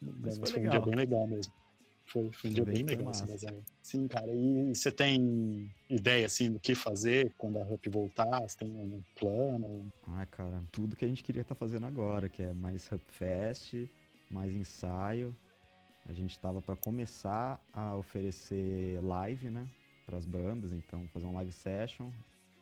Mas, 0.00 0.38
foi 0.38 0.48
foi, 0.48 0.66
um 0.66 0.70
dia 0.70 0.80
bem 0.80 0.94
legal 0.94 1.26
mesmo. 1.26 1.52
Foi, 2.06 2.30
foi 2.30 2.50
um 2.50 2.52
dia 2.54 2.64
bem 2.64 2.86
foi 2.86 2.96
legal 2.96 3.10
esse 3.10 3.26
bazar. 3.26 3.54
Sim, 3.82 4.06
cara. 4.06 4.32
E 4.32 4.74
você 4.74 4.92
tem 4.92 5.68
ideia, 5.90 6.26
assim, 6.26 6.52
do 6.52 6.60
que 6.60 6.74
fazer 6.74 7.34
quando 7.36 7.58
a 7.58 7.64
Rup 7.64 7.84
voltar? 7.88 8.40
Você 8.42 8.58
tem 8.58 8.68
um 8.70 9.02
plano? 9.18 9.92
Ah, 10.06 10.26
cara, 10.26 10.62
tudo 10.70 10.94
que 10.94 11.04
a 11.04 11.08
gente 11.08 11.24
queria 11.24 11.42
estar 11.42 11.56
fazendo 11.56 11.86
agora, 11.86 12.28
que 12.28 12.42
é 12.42 12.52
mais 12.52 12.90
Hubfest, 12.92 13.88
mais 14.30 14.54
ensaio. 14.54 15.34
A 16.06 16.12
gente 16.12 16.38
tava 16.38 16.60
para 16.60 16.76
começar 16.76 17.58
a 17.72 17.96
oferecer 17.96 19.02
live, 19.02 19.48
né, 19.50 19.66
para 20.04 20.18
as 20.18 20.26
bandas, 20.26 20.70
então 20.72 21.08
fazer 21.08 21.24
um 21.24 21.32
live 21.32 21.50
session, 21.50 22.10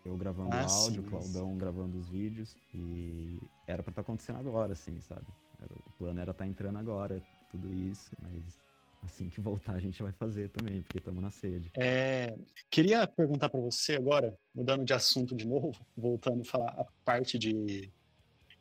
eu 0.04 0.16
gravando 0.16 0.54
Ah, 0.54 0.64
áudio, 0.66 1.02
sim, 1.02 1.06
o 1.06 1.10
Claudão 1.10 1.56
gravando 1.56 1.96
os 1.98 2.08
vídeos 2.08 2.56
e 2.74 3.38
era 3.66 3.82
para 3.82 3.90
estar 3.92 4.02
acontecendo 4.02 4.38
agora, 4.38 4.72
assim, 4.72 5.00
sabe? 5.00 5.26
Era- 5.60 5.74
o 5.74 5.92
plano 5.98 6.20
era 6.20 6.30
estar 6.32 6.46
entrando 6.46 6.78
agora, 6.78 7.22
tudo 7.48 7.72
isso, 7.72 8.10
mas 8.20 8.58
assim 9.04 9.28
que 9.28 9.40
voltar 9.40 9.74
a 9.74 9.78
gente 9.78 10.02
vai 10.02 10.12
fazer 10.12 10.48
também, 10.50 10.82
porque 10.82 10.98
estamos 10.98 11.22
na 11.22 11.30
sede. 11.30 11.70
É, 11.76 12.34
queria 12.70 13.06
perguntar 13.06 13.48
para 13.48 13.60
você 13.60 13.96
agora, 13.96 14.36
mudando 14.54 14.84
de 14.84 14.92
assunto 14.92 15.34
de 15.34 15.46
novo, 15.46 15.72
voltando 15.96 16.42
a 16.42 16.44
falar 16.44 16.70
a 16.80 16.84
parte 17.04 17.38
de, 17.38 17.92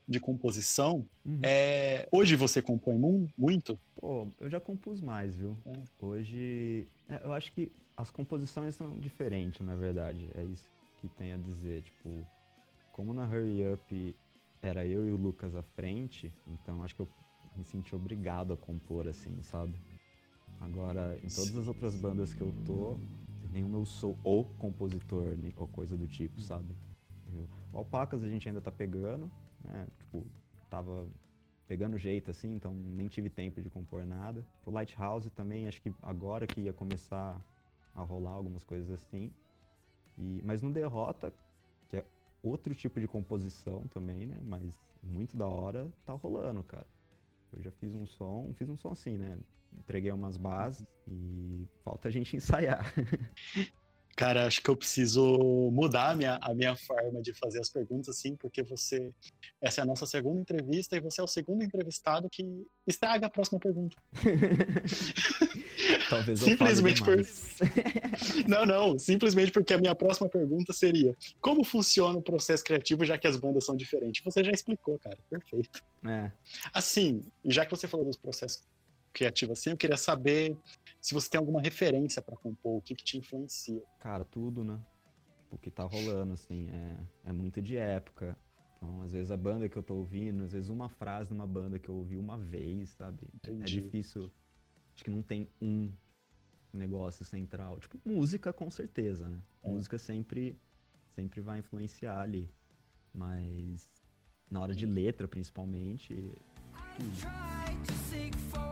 de 0.08 0.20
composição. 0.20 1.06
Uhum. 1.26 1.40
É, 1.44 2.08
hoje 2.12 2.36
você 2.36 2.62
compõe 2.62 2.98
mu- 2.98 3.28
muito? 3.38 3.80
Pô, 3.96 4.28
eu 4.40 4.50
já 4.50 4.60
compus 4.60 5.02
mais, 5.02 5.36
viu? 5.36 5.58
É. 5.66 5.72
Hoje, 6.06 6.88
é, 7.10 7.24
eu 7.24 7.34
acho 7.34 7.52
que 7.52 7.72
as 7.98 8.10
composições 8.12 8.76
são 8.76 9.00
diferentes, 9.00 9.66
na 9.66 9.76
verdade. 9.76 10.30
É 10.36 10.44
isso 10.44 10.81
que 11.02 11.10
tem 11.10 11.34
a 11.34 11.38
dizer. 11.38 11.82
Tipo, 11.82 12.26
como 12.92 13.14
na 13.14 13.26
Hurry 13.26 13.74
Up 13.74 14.16
era 14.62 14.86
eu 14.86 15.08
e 15.08 15.12
o 15.12 15.18
Lucas 15.18 15.56
à 15.56 15.64
frente, 15.64 16.32
então 16.46 16.84
acho 16.84 16.96
que 16.96 17.02
eu 17.02 17.10
me 17.56 17.66
senti 17.66 17.96
obrigado 17.96 18.54
a 18.54 18.58
compor, 18.58 19.08
assim, 19.08 19.42
sabe? 19.42 19.74
Agora, 20.60 21.18
em 21.24 21.30
todas 21.30 21.58
as 21.58 21.68
outras 21.68 21.96
bandas 21.96 22.34
que 22.34 22.42
eu 22.42 22.54
tô, 22.64 23.00
nenhuma 23.52 23.80
eu 23.80 23.86
sou 23.86 24.16
o 24.24 24.44
compositor, 24.44 25.36
ou 25.58 25.68
coisa 25.68 25.98
do 25.98 26.08
tipo, 26.08 26.40
sabe? 26.42 26.76
O 27.74 27.78
Alpacas 27.80 28.24
a 28.24 28.30
gente 28.30 28.48
ainda 28.48 28.62
tá 28.62 28.72
pegando, 28.72 29.32
né? 29.64 29.88
Tipo, 29.98 30.24
tava 30.70 31.08
pegando 31.68 31.98
jeito 31.98 32.30
assim, 32.30 32.54
então 32.54 32.74
nem 32.74 33.08
tive 33.08 33.30
tempo 33.30 33.62
de 33.62 33.70
compor 33.70 34.06
nada. 34.06 34.46
O 34.66 34.70
Lighthouse 34.70 35.30
também, 35.32 35.68
acho 35.68 35.82
que 35.82 35.92
agora 36.04 36.46
que 36.46 36.62
ia 36.62 36.74
começar 36.74 37.42
a 37.96 38.02
rolar 38.04 38.32
algumas 38.32 38.64
coisas 38.64 38.92
assim. 38.92 39.32
E, 40.18 40.42
mas 40.44 40.62
no 40.62 40.72
Derrota, 40.72 41.34
que 41.90 41.98
é 41.98 42.06
outro 42.44 42.74
tipo 42.76 43.00
de 43.00 43.08
composição 43.08 43.86
também, 43.94 44.26
né? 44.26 44.38
Mas 44.44 44.64
muito 45.04 45.36
da 45.36 45.48
hora, 45.48 45.88
tá 46.06 46.14
rolando, 46.14 46.64
cara. 46.64 46.86
Eu 47.54 47.62
já 47.64 47.72
fiz 47.72 47.94
um 47.94 48.06
som, 48.06 48.54
fiz 48.58 48.70
um 48.70 48.78
som 48.78 48.92
assim, 48.92 49.18
né? 49.18 49.38
Entreguei 49.80 50.12
umas 50.12 50.38
bases 50.38 50.86
e 51.08 51.66
falta 51.84 52.08
a 52.08 52.12
gente 52.12 52.36
ensaiar. 52.38 52.94
Cara, 54.16 54.46
acho 54.46 54.62
que 54.62 54.70
eu 54.70 54.76
preciso 54.76 55.72
mudar 55.72 56.12
a 56.12 56.16
minha, 56.16 56.38
a 56.42 56.54
minha 56.54 56.76
forma 56.76 57.22
de 57.22 57.34
fazer 57.34 57.60
as 57.60 57.70
perguntas, 57.70 58.10
assim, 58.10 58.36
porque 58.36 58.62
você. 58.62 59.12
Essa 59.62 59.82
é 59.82 59.84
a 59.84 59.86
nossa 59.86 60.06
segunda 60.06 60.42
entrevista 60.42 60.96
e 60.96 61.00
você 61.00 61.22
é 61.22 61.24
o 61.24 61.28
segundo 61.28 61.64
entrevistado 61.64 62.30
que 62.30 62.44
estraga 62.86 63.28
a 63.28 63.30
próxima 63.30 63.60
pergunta. 63.60 63.96
Talvez 66.10 66.42
eu 66.42 66.48
Simplesmente 66.48 67.04
por-. 67.04 67.18
Não, 68.48 68.66
não, 68.66 69.00
simplesmente 69.00 69.52
porque 69.52 69.74
a 69.74 69.78
minha 69.78 69.96
próxima 69.96 70.28
pergunta 70.28 70.74
seria: 70.74 71.16
como 71.40 71.64
funciona 71.64 72.18
o 72.18 72.22
processo 72.22 72.64
criativo, 72.64 73.06
já 73.06 73.18
que 73.18 73.28
as 73.28 73.38
bandas 73.38 73.66
são 73.66 73.76
diferentes? 73.76 74.24
Você 74.24 74.44
já 74.44 74.52
explicou, 74.52 74.98
cara, 75.00 75.18
perfeito. 75.30 75.82
É, 76.06 76.32
Assim, 76.74 77.22
já 77.46 77.66
que 77.66 77.72
você 77.72 77.88
falou 77.88 78.06
dos 78.06 78.18
processos 78.18 78.64
criativos 79.14 79.60
assim, 79.60 79.72
eu 79.72 79.78
queria 79.78 79.98
saber 79.98 80.58
se 81.00 81.14
você 81.14 81.30
tem 81.30 81.40
alguma 81.40 81.62
referência 81.62 82.22
para 82.22 82.36
compor, 82.38 82.78
o 82.78 82.82
que, 82.82 82.96
que 82.96 83.04
te 83.04 83.18
influencia. 83.18 83.82
Cara, 84.00 84.24
tudo, 84.24 84.64
né? 84.64 84.80
O 85.52 85.58
que 85.58 85.70
tá 85.70 85.84
rolando, 85.84 86.34
assim, 86.34 86.70
é, 86.70 87.30
é 87.30 87.34
muito 87.34 87.62
de 87.62 87.76
época. 87.76 88.38
Então, 88.78 89.02
às 89.04 89.12
vezes 89.12 89.30
a 89.32 89.38
banda 89.38 89.70
que 89.70 89.78
eu 89.78 89.84
tô 89.84 89.96
ouvindo, 89.96 90.44
às 90.44 90.54
vezes 90.54 90.70
uma 90.70 90.90
frase 90.90 91.32
numa 91.32 91.46
banda 91.46 91.78
que 91.78 91.90
eu 91.90 91.96
ouvi 91.96 92.18
uma 92.18 92.38
vez, 92.38 92.90
sabe? 92.92 93.28
É 93.44 93.52
Entendi. 93.52 93.82
difícil. 93.82 94.32
Acho 95.02 95.06
que 95.06 95.10
não 95.10 95.24
tem 95.24 95.50
um 95.60 95.92
negócio 96.72 97.26
central. 97.26 97.80
Tipo, 97.80 98.00
música 98.06 98.54
com 98.54 98.70
certeza, 98.70 99.28
né? 99.28 99.42
É. 99.64 99.70
Música 99.70 99.98
sempre, 99.98 100.56
sempre 101.16 101.42
vai 101.42 101.58
influenciar 101.58 102.22
ali. 102.22 102.48
Mas 103.12 103.90
na 104.50 104.62
hora 104.62 104.76
de 104.76 104.86
letra, 104.86 105.28
principalmente, 105.28 106.14
tudo. 106.98 108.71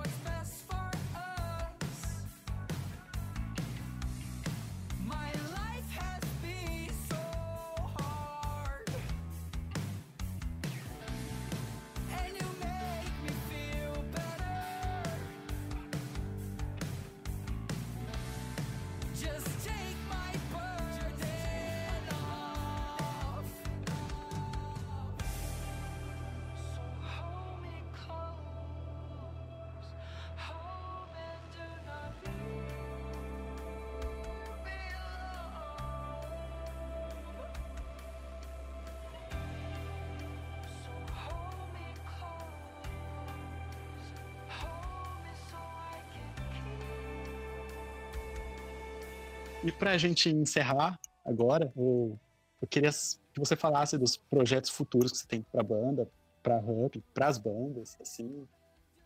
E 49.69 49.71
pra 49.71 49.99
gente 49.99 50.31
encerrar 50.31 50.99
agora, 51.23 51.71
eu, 51.77 52.19
eu 52.59 52.67
queria 52.67 52.89
que 52.89 53.39
você 53.39 53.55
falasse 53.55 53.99
dos 53.99 54.17
projetos 54.17 54.71
futuros 54.71 55.11
que 55.11 55.19
você 55.19 55.27
tem 55.27 55.43
pra 55.43 55.61
banda, 55.61 56.09
pra 56.41 56.59
Ramp, 56.59 56.95
pras 57.13 57.37
bandas, 57.37 57.95
assim. 58.01 58.47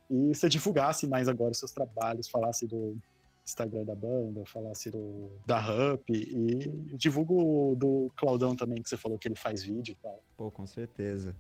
E 0.09 0.33
você 0.33 0.47
divulgasse 0.47 1.05
mais 1.05 1.27
agora 1.27 1.51
os 1.51 1.59
seus 1.59 1.73
trabalhos, 1.73 2.29
falasse 2.29 2.65
do 2.65 2.97
Instagram 3.45 3.83
da 3.83 3.93
banda, 3.93 4.45
falasse 4.45 4.89
do, 4.89 5.31
da 5.45 5.59
Ramp 5.59 6.09
e 6.09 6.95
divulga 6.95 7.33
o 7.33 7.75
do 7.75 8.09
Claudão 8.15 8.55
também, 8.55 8.81
que 8.81 8.87
você 8.87 8.95
falou 8.95 9.19
que 9.19 9.27
ele 9.27 9.35
faz 9.35 9.63
vídeo 9.63 9.91
e 9.91 9.95
tal. 9.95 10.23
Pô, 10.37 10.49
com 10.49 10.65
certeza. 10.65 11.35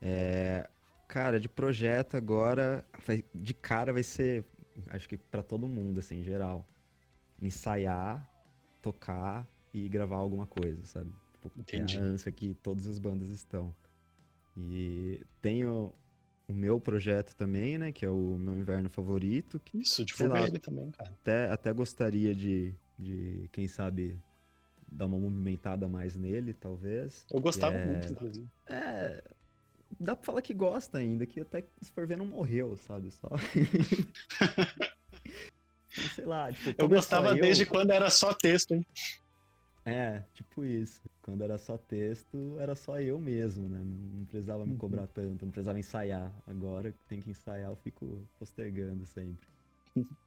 É, 0.00 0.66
cara, 1.06 1.38
de 1.38 1.50
projeto 1.50 2.16
agora, 2.16 2.82
de 3.34 3.52
cara 3.52 3.92
vai 3.92 4.02
ser, 4.02 4.42
acho 4.88 5.06
que 5.06 5.18
pra 5.18 5.42
todo 5.42 5.68
mundo, 5.68 6.00
assim, 6.00 6.20
em 6.20 6.24
geral. 6.24 6.66
Ensaiar, 7.42 8.26
tocar 8.84 9.48
e 9.72 9.88
gravar 9.88 10.16
alguma 10.16 10.46
coisa, 10.46 10.84
sabe? 10.84 11.10
Tipo, 11.32 11.50
que 11.64 11.76
é 11.76 11.78
Entendi. 11.80 11.96
a 11.96 12.02
ânsia 12.02 12.30
que 12.30 12.52
todas 12.62 12.86
as 12.86 12.98
bandas 12.98 13.30
estão. 13.30 13.74
E 14.54 15.22
tenho 15.40 15.90
o 16.46 16.52
meu 16.52 16.78
projeto 16.78 17.34
também, 17.34 17.78
né, 17.78 17.90
que 17.90 18.04
é 18.04 18.10
o 18.10 18.36
meu 18.38 18.54
inverno 18.54 18.90
favorito, 18.90 19.58
que 19.58 19.78
Isso, 19.78 20.04
divulga 20.04 20.34
lá. 20.40 20.46
ele 20.46 20.58
também, 20.58 20.90
cara. 20.90 21.10
até, 21.10 21.50
até 21.50 21.72
gostaria 21.72 22.34
de, 22.34 22.74
de, 22.98 23.48
quem 23.50 23.66
sabe, 23.66 24.20
dar 24.86 25.06
uma 25.06 25.18
movimentada 25.18 25.88
mais 25.88 26.14
nele, 26.14 26.52
talvez. 26.52 27.24
Eu 27.32 27.40
gostava 27.40 27.74
É. 27.74 27.86
muito, 27.86 28.12
inclusive. 28.12 28.46
É. 28.66 29.24
Dá 29.98 30.14
pra 30.14 30.24
falar 30.26 30.42
que 30.42 30.52
gosta 30.52 30.98
ainda, 30.98 31.24
que 31.24 31.40
até 31.40 31.64
se 31.80 31.90
for 31.92 32.06
ver 32.06 32.18
não 32.18 32.26
morreu, 32.26 32.76
sabe? 32.76 33.10
Só. 33.10 33.28
Sei 36.24 36.30
lá, 36.30 36.52
tipo. 36.52 36.82
Eu 36.82 36.88
gostava 36.88 37.28
eu- 37.28 37.40
desde 37.40 37.66
quando 37.66 37.90
era 37.90 38.08
só 38.08 38.32
texto, 38.32 38.72
hein? 38.72 38.86
É, 39.84 40.22
tipo 40.32 40.64
isso. 40.64 41.02
Quando 41.20 41.42
era 41.44 41.58
só 41.58 41.76
texto, 41.76 42.56
era 42.58 42.74
só 42.74 42.98
eu 42.98 43.18
mesmo, 43.20 43.68
né? 43.68 43.78
Não 43.84 44.24
precisava 44.24 44.64
me 44.64 44.72
Uhum. 44.72 44.78
cobrar 44.78 45.06
tanto, 45.08 45.44
não 45.44 45.52
precisava 45.52 45.78
ensaiar. 45.78 46.32
Agora 46.46 46.90
que 46.92 46.98
tem 47.06 47.20
que 47.20 47.30
ensaiar, 47.30 47.70
eu 47.70 47.76
fico 47.76 48.26
postergando 48.38 49.04
sempre. 49.06 49.46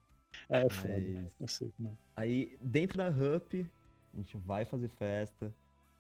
É, 0.50 0.70
foda. 0.70 1.32
Mas- 1.40 1.52
sei, 1.54 1.74
né? 1.80 1.90
Aí, 2.16 2.56
dentro 2.62 2.98
da 3.00 3.10
Hup, 3.10 3.66
a 4.14 4.18
gente 4.18 4.38
vai 4.38 4.66
fazer 4.66 4.88
festa, 4.90 5.52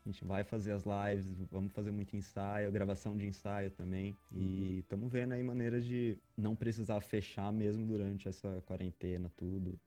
a 0.07 0.11
gente 0.11 0.23
vai 0.23 0.43
fazer 0.43 0.71
as 0.71 0.83
lives, 0.85 1.33
vamos 1.51 1.71
fazer 1.73 1.91
muito 1.91 2.15
ensaio, 2.15 2.71
gravação 2.71 3.17
de 3.17 3.25
ensaio 3.25 3.71
também. 3.71 4.17
E 4.31 4.79
estamos 4.79 5.11
vendo 5.11 5.33
aí 5.33 5.43
maneiras 5.43 5.85
de 5.85 6.17
não 6.37 6.55
precisar 6.55 7.01
fechar 7.01 7.51
mesmo 7.51 7.85
durante 7.85 8.27
essa 8.27 8.61
quarentena, 8.65 9.29
tudo. 9.35 9.79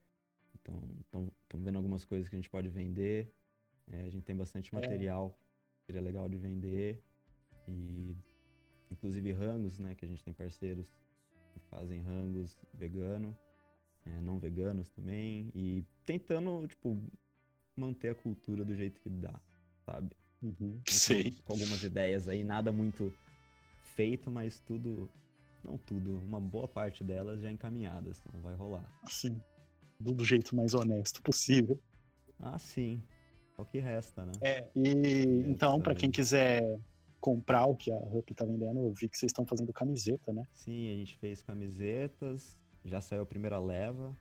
Então, 0.60 0.78
estamos 1.00 1.64
vendo 1.64 1.76
algumas 1.76 2.04
coisas 2.04 2.28
que 2.28 2.36
a 2.36 2.38
gente 2.38 2.50
pode 2.50 2.68
vender. 2.68 3.32
É, 3.90 4.02
a 4.02 4.10
gente 4.10 4.24
tem 4.24 4.36
bastante 4.36 4.74
material 4.74 5.30
que 5.78 5.86
seria 5.86 6.02
legal 6.02 6.28
de 6.28 6.36
vender. 6.36 7.02
E, 7.66 8.14
inclusive, 8.90 9.32
rangos, 9.32 9.78
né? 9.78 9.94
Que 9.94 10.04
a 10.04 10.08
gente 10.08 10.22
tem 10.22 10.34
parceiros 10.34 10.86
que 11.54 11.60
fazem 11.70 12.02
rangos 12.02 12.60
vegano 12.74 13.34
é, 14.06 14.20
não 14.20 14.38
veganos 14.38 14.88
também, 14.90 15.50
e 15.54 15.84
tentando, 16.04 16.66
tipo, 16.66 17.00
manter 17.76 18.10
a 18.10 18.14
cultura 18.14 18.64
do 18.64 18.74
jeito 18.74 19.00
que 19.00 19.08
dá, 19.08 19.40
sabe? 19.90 20.10
Uhum. 20.42 20.80
Com- 20.86 20.92
Sei. 20.92 21.32
Com 21.44 21.52
algumas 21.52 21.82
ideias 21.82 22.28
aí, 22.28 22.44
nada 22.44 22.72
muito 22.72 23.12
feito, 23.94 24.30
mas 24.30 24.60
tudo, 24.60 25.10
não 25.64 25.76
tudo, 25.76 26.18
uma 26.20 26.40
boa 26.40 26.68
parte 26.68 27.04
delas 27.04 27.40
já 27.40 27.50
encaminhadas, 27.50 28.20
então 28.26 28.40
vai 28.40 28.54
rolar. 28.54 28.90
Assim, 29.02 29.40
do 29.98 30.24
jeito 30.24 30.54
mais 30.56 30.72
honesto 30.74 31.20
possível. 31.22 31.78
Ah, 32.38 32.58
sim, 32.58 33.02
é 33.58 33.60
o 33.62 33.64
que 33.66 33.78
resta, 33.80 34.24
né? 34.24 34.32
É, 34.40 34.70
e 34.74 35.44
então, 35.46 35.74
Essa 35.74 35.82
pra 35.82 35.94
quem 35.94 36.08
aí. 36.08 36.12
quiser 36.12 36.62
comprar 37.20 37.66
o 37.66 37.76
que 37.76 37.92
a 37.92 37.96
Rup 37.98 38.30
tá 38.30 38.46
vendendo, 38.46 38.80
eu 38.80 38.92
vi 38.94 39.08
que 39.08 39.18
vocês 39.18 39.28
estão 39.30 39.44
fazendo 39.44 39.72
camiseta, 39.74 40.32
né? 40.32 40.42
Sim, 40.54 40.90
a 40.90 40.96
gente 40.96 41.18
fez 41.18 41.42
camisetas, 41.42 42.56
já 42.82 43.02
saiu 43.02 43.22
a 43.22 43.26
primeira 43.26 43.58
leva, 43.58 44.16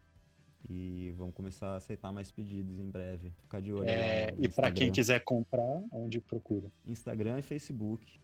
e 0.67 1.11
vamos 1.17 1.33
começar 1.33 1.69
a 1.73 1.75
aceitar 1.77 2.11
mais 2.11 2.31
pedidos 2.31 2.79
em 2.79 2.89
breve. 2.89 3.31
Ficar 3.41 3.61
de 3.61 3.71
olho 3.73 3.87
É, 3.87 4.33
e 4.37 4.47
pra 4.47 4.71
quem 4.71 4.91
quiser 4.91 5.19
comprar, 5.23 5.81
onde 5.91 6.19
procura? 6.19 6.71
Instagram 6.85 7.39
e 7.39 7.41
Facebook. 7.41 8.19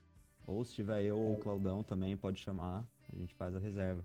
Ou 0.47 0.63
se 0.63 0.73
tiver 0.75 1.03
eu 1.03 1.17
ou 1.17 1.33
o 1.33 1.37
Claudão 1.37 1.81
também, 1.83 2.15
pode 2.15 2.39
chamar. 2.39 2.85
A 3.11 3.15
gente 3.17 3.33
faz 3.35 3.55
a 3.55 3.59
reserva. 3.59 4.03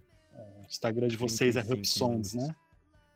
O 0.58 0.66
Instagram 0.66 1.08
de 1.08 1.16
vocês 1.16 1.56
é 1.56 1.62
35 1.62 1.76
Rup 1.76 1.84
Songs, 1.86 2.34
minutos. 2.34 2.56
né? 2.56 2.69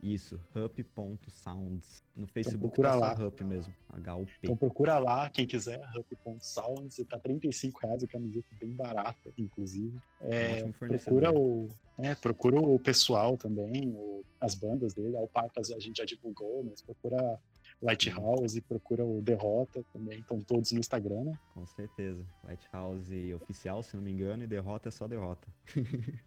Isso, 0.06 0.38
hup.sounds. 0.54 2.04
No 2.14 2.26
Facebook 2.26 2.60
procura 2.60 2.90
tá 2.90 2.94
lá. 2.94 3.14
Hup 3.26 3.40
mesmo. 3.42 3.72
H-U-P. 3.88 4.32
Então 4.42 4.54
procura 4.56 4.98
lá, 4.98 5.30
quem 5.30 5.46
quiser, 5.46 5.80
Rup.sounds, 5.94 6.96
tá 7.08 7.18
35 7.18 7.80
reais 7.80 8.04
a 8.04 8.06
camiseta 8.06 8.46
bem 8.60 8.70
barata, 8.72 9.32
inclusive. 9.38 9.98
É, 10.20 10.62
procura 10.62 11.32
o, 11.32 11.68
é, 11.98 12.14
procura 12.14 12.60
o 12.60 12.78
pessoal 12.78 13.38
também, 13.38 13.88
o- 13.96 14.22
as 14.38 14.54
bandas 14.54 14.92
dele, 14.92 15.16
Alpacas 15.16 15.70
a 15.70 15.78
gente 15.78 15.96
já 15.96 16.04
divulgou, 16.04 16.62
mas 16.64 16.82
procura 16.82 17.40
Lighthouse, 17.80 18.60
procura 18.60 19.04
o 19.04 19.22
Derrota 19.22 19.82
também, 19.90 20.18
estão 20.20 20.40
todos 20.42 20.70
no 20.72 20.80
Instagram, 20.80 21.24
né? 21.24 21.38
Com 21.54 21.66
certeza. 21.66 22.22
Lighthouse 22.44 23.32
oficial, 23.34 23.82
se 23.82 23.96
não 23.96 24.02
me 24.02 24.12
engano, 24.12 24.44
e 24.44 24.46
derrota 24.46 24.88
é 24.88 24.92
só 24.92 25.08
derrota. 25.08 25.48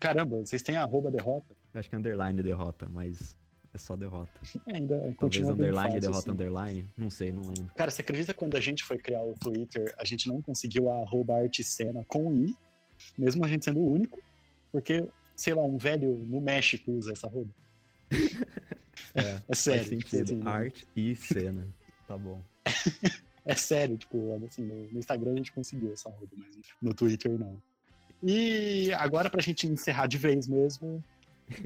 Caramba, 0.00 0.38
vocês 0.38 0.62
têm 0.62 0.76
arroba 0.76 1.10
Derrota? 1.10 1.54
Eu 1.72 1.80
acho 1.80 1.88
que 1.88 1.94
é 1.94 1.98
underline 1.98 2.42
derrota, 2.42 2.88
mas 2.90 3.36
é 3.72 3.78
só 3.78 3.94
derrota. 3.96 4.32
É, 4.66 4.76
ainda 4.76 4.96
Talvez 4.96 5.16
continua 5.16 5.52
underline, 5.52 5.82
fácil, 5.86 6.00
derrota, 6.00 6.18
assim. 6.18 6.30
underline. 6.30 6.90
Não 6.96 7.10
sei, 7.10 7.32
não 7.32 7.42
lembro. 7.42 7.70
Cara, 7.76 7.90
você 7.90 8.02
acredita 8.02 8.32
que 8.32 8.38
quando 8.38 8.56
a 8.56 8.60
gente 8.60 8.82
foi 8.84 8.98
criar 8.98 9.22
o 9.22 9.34
Twitter, 9.34 9.94
a 9.98 10.04
gente 10.04 10.28
não 10.28 10.42
conseguiu 10.42 10.90
a 10.90 11.00
arroba 11.02 11.36
artecena 11.36 12.04
com 12.08 12.34
i, 12.34 12.56
mesmo 13.16 13.44
a 13.44 13.48
gente 13.48 13.64
sendo 13.64 13.80
o 13.80 13.92
único, 13.92 14.18
porque, 14.72 15.04
sei 15.36 15.54
lá, 15.54 15.62
um 15.62 15.78
velho 15.78 16.18
no 16.28 16.40
México 16.40 16.90
usa 16.92 17.12
essa 17.12 17.26
arroba. 17.26 17.50
É, 19.14 19.40
É 19.48 19.54
sério. 19.54 19.80
faz 19.80 19.88
sentido. 19.88 20.22
assim, 20.22 20.42
Arte 20.46 20.86
e 20.94 21.16
cena. 21.16 21.66
Tá 22.06 22.16
bom. 22.18 22.40
É 23.42 23.54
sério, 23.54 23.96
tipo, 23.96 24.38
assim, 24.46 24.62
no, 24.62 24.92
no 24.92 24.98
Instagram 24.98 25.32
a 25.32 25.36
gente 25.36 25.50
conseguiu 25.50 25.92
essa 25.94 26.10
arroba, 26.10 26.28
mas 26.36 26.54
no 26.80 26.92
Twitter 26.92 27.32
não. 27.38 27.60
E 28.22 28.92
agora, 28.92 29.30
pra 29.30 29.40
gente 29.40 29.66
encerrar 29.66 30.06
de 30.06 30.18
vez 30.18 30.46
mesmo, 30.46 31.02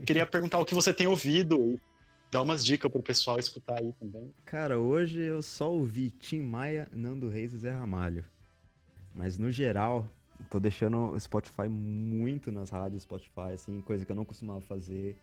queria 0.06 0.26
perguntar 0.26 0.58
o 0.58 0.64
que 0.64 0.74
você 0.74 0.92
tem 0.92 1.06
ouvido 1.06 1.72
e 1.72 1.80
dar 2.30 2.42
umas 2.42 2.64
dicas 2.64 2.90
pro 2.90 3.02
pessoal 3.02 3.38
escutar 3.38 3.78
aí 3.78 3.92
também. 3.94 4.32
Cara, 4.44 4.78
hoje 4.78 5.20
eu 5.20 5.42
só 5.42 5.72
ouvi 5.72 6.10
Tim 6.10 6.40
Maia, 6.40 6.88
Nando 6.92 7.28
Reis 7.28 7.52
e 7.52 7.58
Zé 7.58 7.70
Ramalho. 7.70 8.24
Mas 9.14 9.38
no 9.38 9.52
geral, 9.52 10.08
tô 10.50 10.58
deixando 10.58 11.12
o 11.12 11.20
Spotify 11.20 11.68
muito 11.68 12.50
nas 12.50 12.70
rádios 12.70 13.02
Spotify, 13.02 13.52
assim, 13.54 13.80
coisa 13.80 14.04
que 14.04 14.10
eu 14.10 14.16
não 14.16 14.24
costumava 14.24 14.60
fazer. 14.60 15.16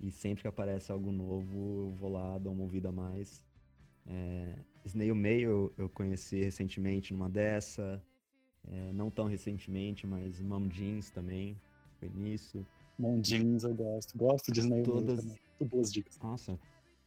E 0.00 0.10
sempre 0.10 0.42
que 0.42 0.48
aparece 0.48 0.90
algo 0.90 1.12
novo, 1.12 1.86
eu 1.86 1.94
vou 1.98 2.10
lá, 2.10 2.38
dou 2.38 2.52
uma 2.52 2.62
ouvida 2.62 2.88
a 2.88 2.92
mais. 2.92 3.44
É, 4.06 4.56
Snail 4.84 5.14
Mail 5.14 5.72
eu 5.76 5.88
conheci 5.88 6.42
recentemente 6.42 7.12
numa 7.12 7.28
dessa. 7.28 8.02
É, 8.66 8.92
não 8.92 9.10
tão 9.10 9.26
recentemente, 9.26 10.06
mas 10.06 10.40
Mom 10.40 10.68
Jeans 10.68 11.10
também. 11.10 11.56
Foi 11.98 12.08
nisso. 12.08 12.66
Mondins 13.00 13.64
eu 13.64 13.74
gosto. 13.74 14.16
Gosto 14.16 14.52
de 14.52 14.60
Snail 14.60 14.84
Todas-. 14.84 15.24
Muito 15.24 15.64
boas 15.64 15.92
dicas. 15.92 16.18
Nossa, 16.18 16.58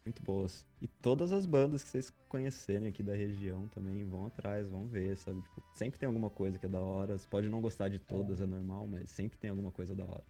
muito 0.05 0.23
boas. 0.23 0.65
E 0.81 0.87
todas 0.87 1.31
as 1.31 1.45
bandas 1.45 1.83
que 1.83 1.89
vocês 1.89 2.11
conhecerem 2.27 2.89
aqui 2.89 3.03
da 3.03 3.15
região 3.15 3.67
também 3.69 4.03
vão 4.03 4.25
atrás, 4.25 4.67
vão 4.67 4.87
ver, 4.87 5.17
sabe? 5.17 5.41
Tipo, 5.41 5.63
sempre 5.75 5.99
tem 5.99 6.07
alguma 6.07 6.29
coisa 6.29 6.57
que 6.57 6.65
é 6.65 6.69
da 6.69 6.79
hora. 6.79 7.17
Você 7.17 7.27
pode 7.27 7.47
não 7.47 7.61
gostar 7.61 7.89
de 7.89 7.99
todas, 7.99 8.41
é 8.41 8.45
normal, 8.45 8.87
mas 8.87 9.11
sempre 9.11 9.37
tem 9.37 9.51
alguma 9.51 9.71
coisa 9.71 9.93
da 9.95 10.03
hora. 10.03 10.23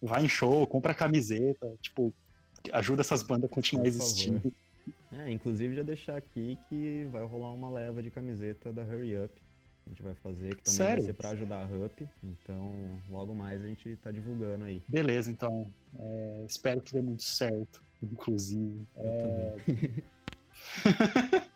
Vai 0.00 0.24
em 0.24 0.28
show, 0.28 0.66
compra 0.66 0.94
camiseta, 0.94 1.76
tipo, 1.80 2.14
ajuda 2.72 3.02
essas 3.02 3.22
bandas 3.22 3.50
a 3.50 3.54
continuar 3.54 3.86
existindo. 3.86 4.52
É, 5.12 5.30
inclusive 5.30 5.74
já 5.74 5.82
deixar 5.82 6.16
aqui 6.16 6.58
que 6.68 7.04
vai 7.10 7.24
rolar 7.24 7.52
uma 7.52 7.70
leva 7.70 8.02
de 8.02 8.10
camiseta 8.10 8.72
da 8.72 8.82
Hurry 8.82 9.18
Up. 9.18 9.42
A 9.86 9.90
gente 9.90 10.02
vai 10.02 10.14
fazer, 10.14 10.56
que 10.56 10.62
também 10.62 10.76
Sério? 10.76 11.02
vai 11.02 11.06
ser 11.06 11.12
pra 11.14 11.30
ajudar 11.30 11.62
a 11.62 11.86
Up. 11.86 12.08
Então, 12.22 12.72
logo 13.10 13.34
mais 13.34 13.62
a 13.62 13.66
gente 13.66 13.96
tá 13.96 14.10
divulgando 14.10 14.64
aí. 14.64 14.82
Beleza, 14.88 15.30
então. 15.30 15.70
é, 15.98 16.44
espero 16.48 16.80
que 16.80 16.92
dê 16.92 17.02
muito 17.02 17.22
certo, 17.22 17.82
inclusive. 18.02 18.86
É, 18.96 19.56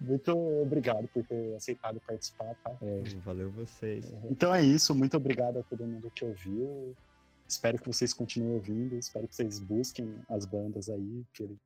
muito 0.00 0.36
obrigado 0.62 1.08
por 1.08 1.24
ter 1.24 1.54
aceitado 1.54 2.00
participar, 2.06 2.54
tá? 2.62 2.76
É, 2.82 3.02
Valeu 3.24 3.50
vocês. 3.50 4.12
Então 4.30 4.54
é 4.54 4.62
isso, 4.62 4.94
muito 4.94 5.16
obrigado 5.16 5.58
a 5.58 5.62
todo 5.62 5.84
mundo 5.84 6.10
que 6.14 6.24
ouviu. 6.24 6.96
Espero 7.48 7.78
que 7.78 7.86
vocês 7.86 8.14
continuem 8.14 8.54
ouvindo, 8.54 8.96
espero 8.96 9.28
que 9.28 9.34
vocês 9.34 9.58
busquem 9.58 10.14
as 10.28 10.46
bandas 10.46 10.88
aí, 10.88 11.24
que 11.34 11.42
ele 11.42 11.58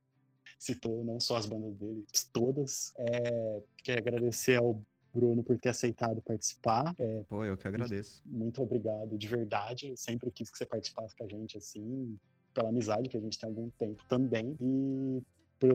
citou, 0.59 1.05
não 1.05 1.20
só 1.20 1.37
as 1.37 1.46
bandas 1.46 1.75
dele, 1.77 2.05
todas. 2.33 2.92
É, 2.96 3.62
quero 3.85 4.01
agradecer 4.01 4.57
ao 4.57 4.81
Bruno 5.16 5.42
por 5.42 5.59
ter 5.59 5.70
aceitado 5.70 6.20
participar. 6.22 6.94
É, 6.98 7.22
Pô, 7.29 7.44
eu 7.44 7.57
que 7.57 7.66
agradeço. 7.66 8.22
muito 8.24 8.62
obrigado 8.62 9.16
de 9.16 9.26
verdade. 9.26 9.88
Eu 9.88 9.96
sempre 9.96 10.31
quis 10.31 10.50
que 10.50 10.59
você 10.59 10.66
participasse 10.66 11.16
com 11.16 11.24
a 11.24 11.29
gente 11.29 11.57
assim, 11.57 12.16
pela 12.55 12.68
amizade 12.68 13.09
que 13.09 13.16
a 13.16 13.20
gente 13.20 13.38
tem 13.38 13.48
há 13.48 13.50
algum 13.50 13.70
tempo 13.70 14.05
também. 14.09 14.57
E 14.61 15.22
por 15.59 15.70
eu 15.70 15.74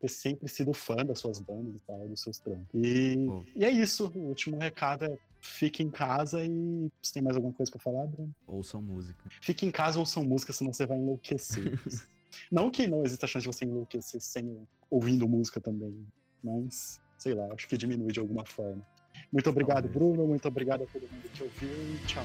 ter 0.00 0.08
sempre 0.08 0.48
sido 0.48 0.72
fã 0.72 0.96
das 0.96 1.20
suas 1.20 1.38
bandas 1.40 1.76
e 1.76 1.84
tal, 1.86 2.08
dos 2.08 2.20
seus 2.20 2.38
trampos. 2.38 2.68
E, 2.74 3.26
Pô. 3.26 3.44
e 3.54 3.64
é 3.64 3.70
isso. 3.70 4.10
O 4.14 4.28
último 4.28 4.58
recado 4.58 5.04
é 5.04 5.16
fique 5.40 5.82
em 5.82 5.90
casa 5.90 6.44
e. 6.44 6.90
Você 7.02 7.14
tem 7.14 7.22
mais 7.22 7.36
alguma 7.36 7.52
coisa 7.52 7.70
pra 7.70 7.80
falar, 7.80 8.06
Bruno? 8.06 8.34
Ouçam 8.46 8.80
música. 8.80 9.22
Fique 9.40 9.66
em 9.66 9.70
casa 9.70 9.98
ou 9.98 10.02
ouçam 10.02 10.24
música, 10.24 10.52
senão 10.52 10.72
você 10.72 10.86
vai 10.86 10.98
enlouquecer. 10.98 11.78
não 12.50 12.70
que 12.70 12.86
não 12.86 13.04
exista 13.04 13.26
chance 13.26 13.46
de 13.48 13.54
você 13.54 13.64
enlouquecer 13.64 14.20
sem 14.20 14.66
ouvindo 14.88 15.28
música 15.28 15.60
também, 15.60 16.06
mas 16.42 17.00
sei 17.22 17.34
lá, 17.34 17.46
acho 17.52 17.68
que 17.68 17.76
diminui 17.76 18.10
de 18.10 18.18
alguma 18.18 18.44
forma. 18.44 18.82
Muito 19.32 19.48
obrigado. 19.48 19.88
Bruno. 19.88 20.26
Muito 20.26 20.46
obrigado 20.48 20.82
a 20.82 20.86
todo 20.86 21.02
mundo 21.02 21.30
que 21.32 21.42
ouviu 21.42 21.94
e 21.94 22.06
tchau. 22.06 22.24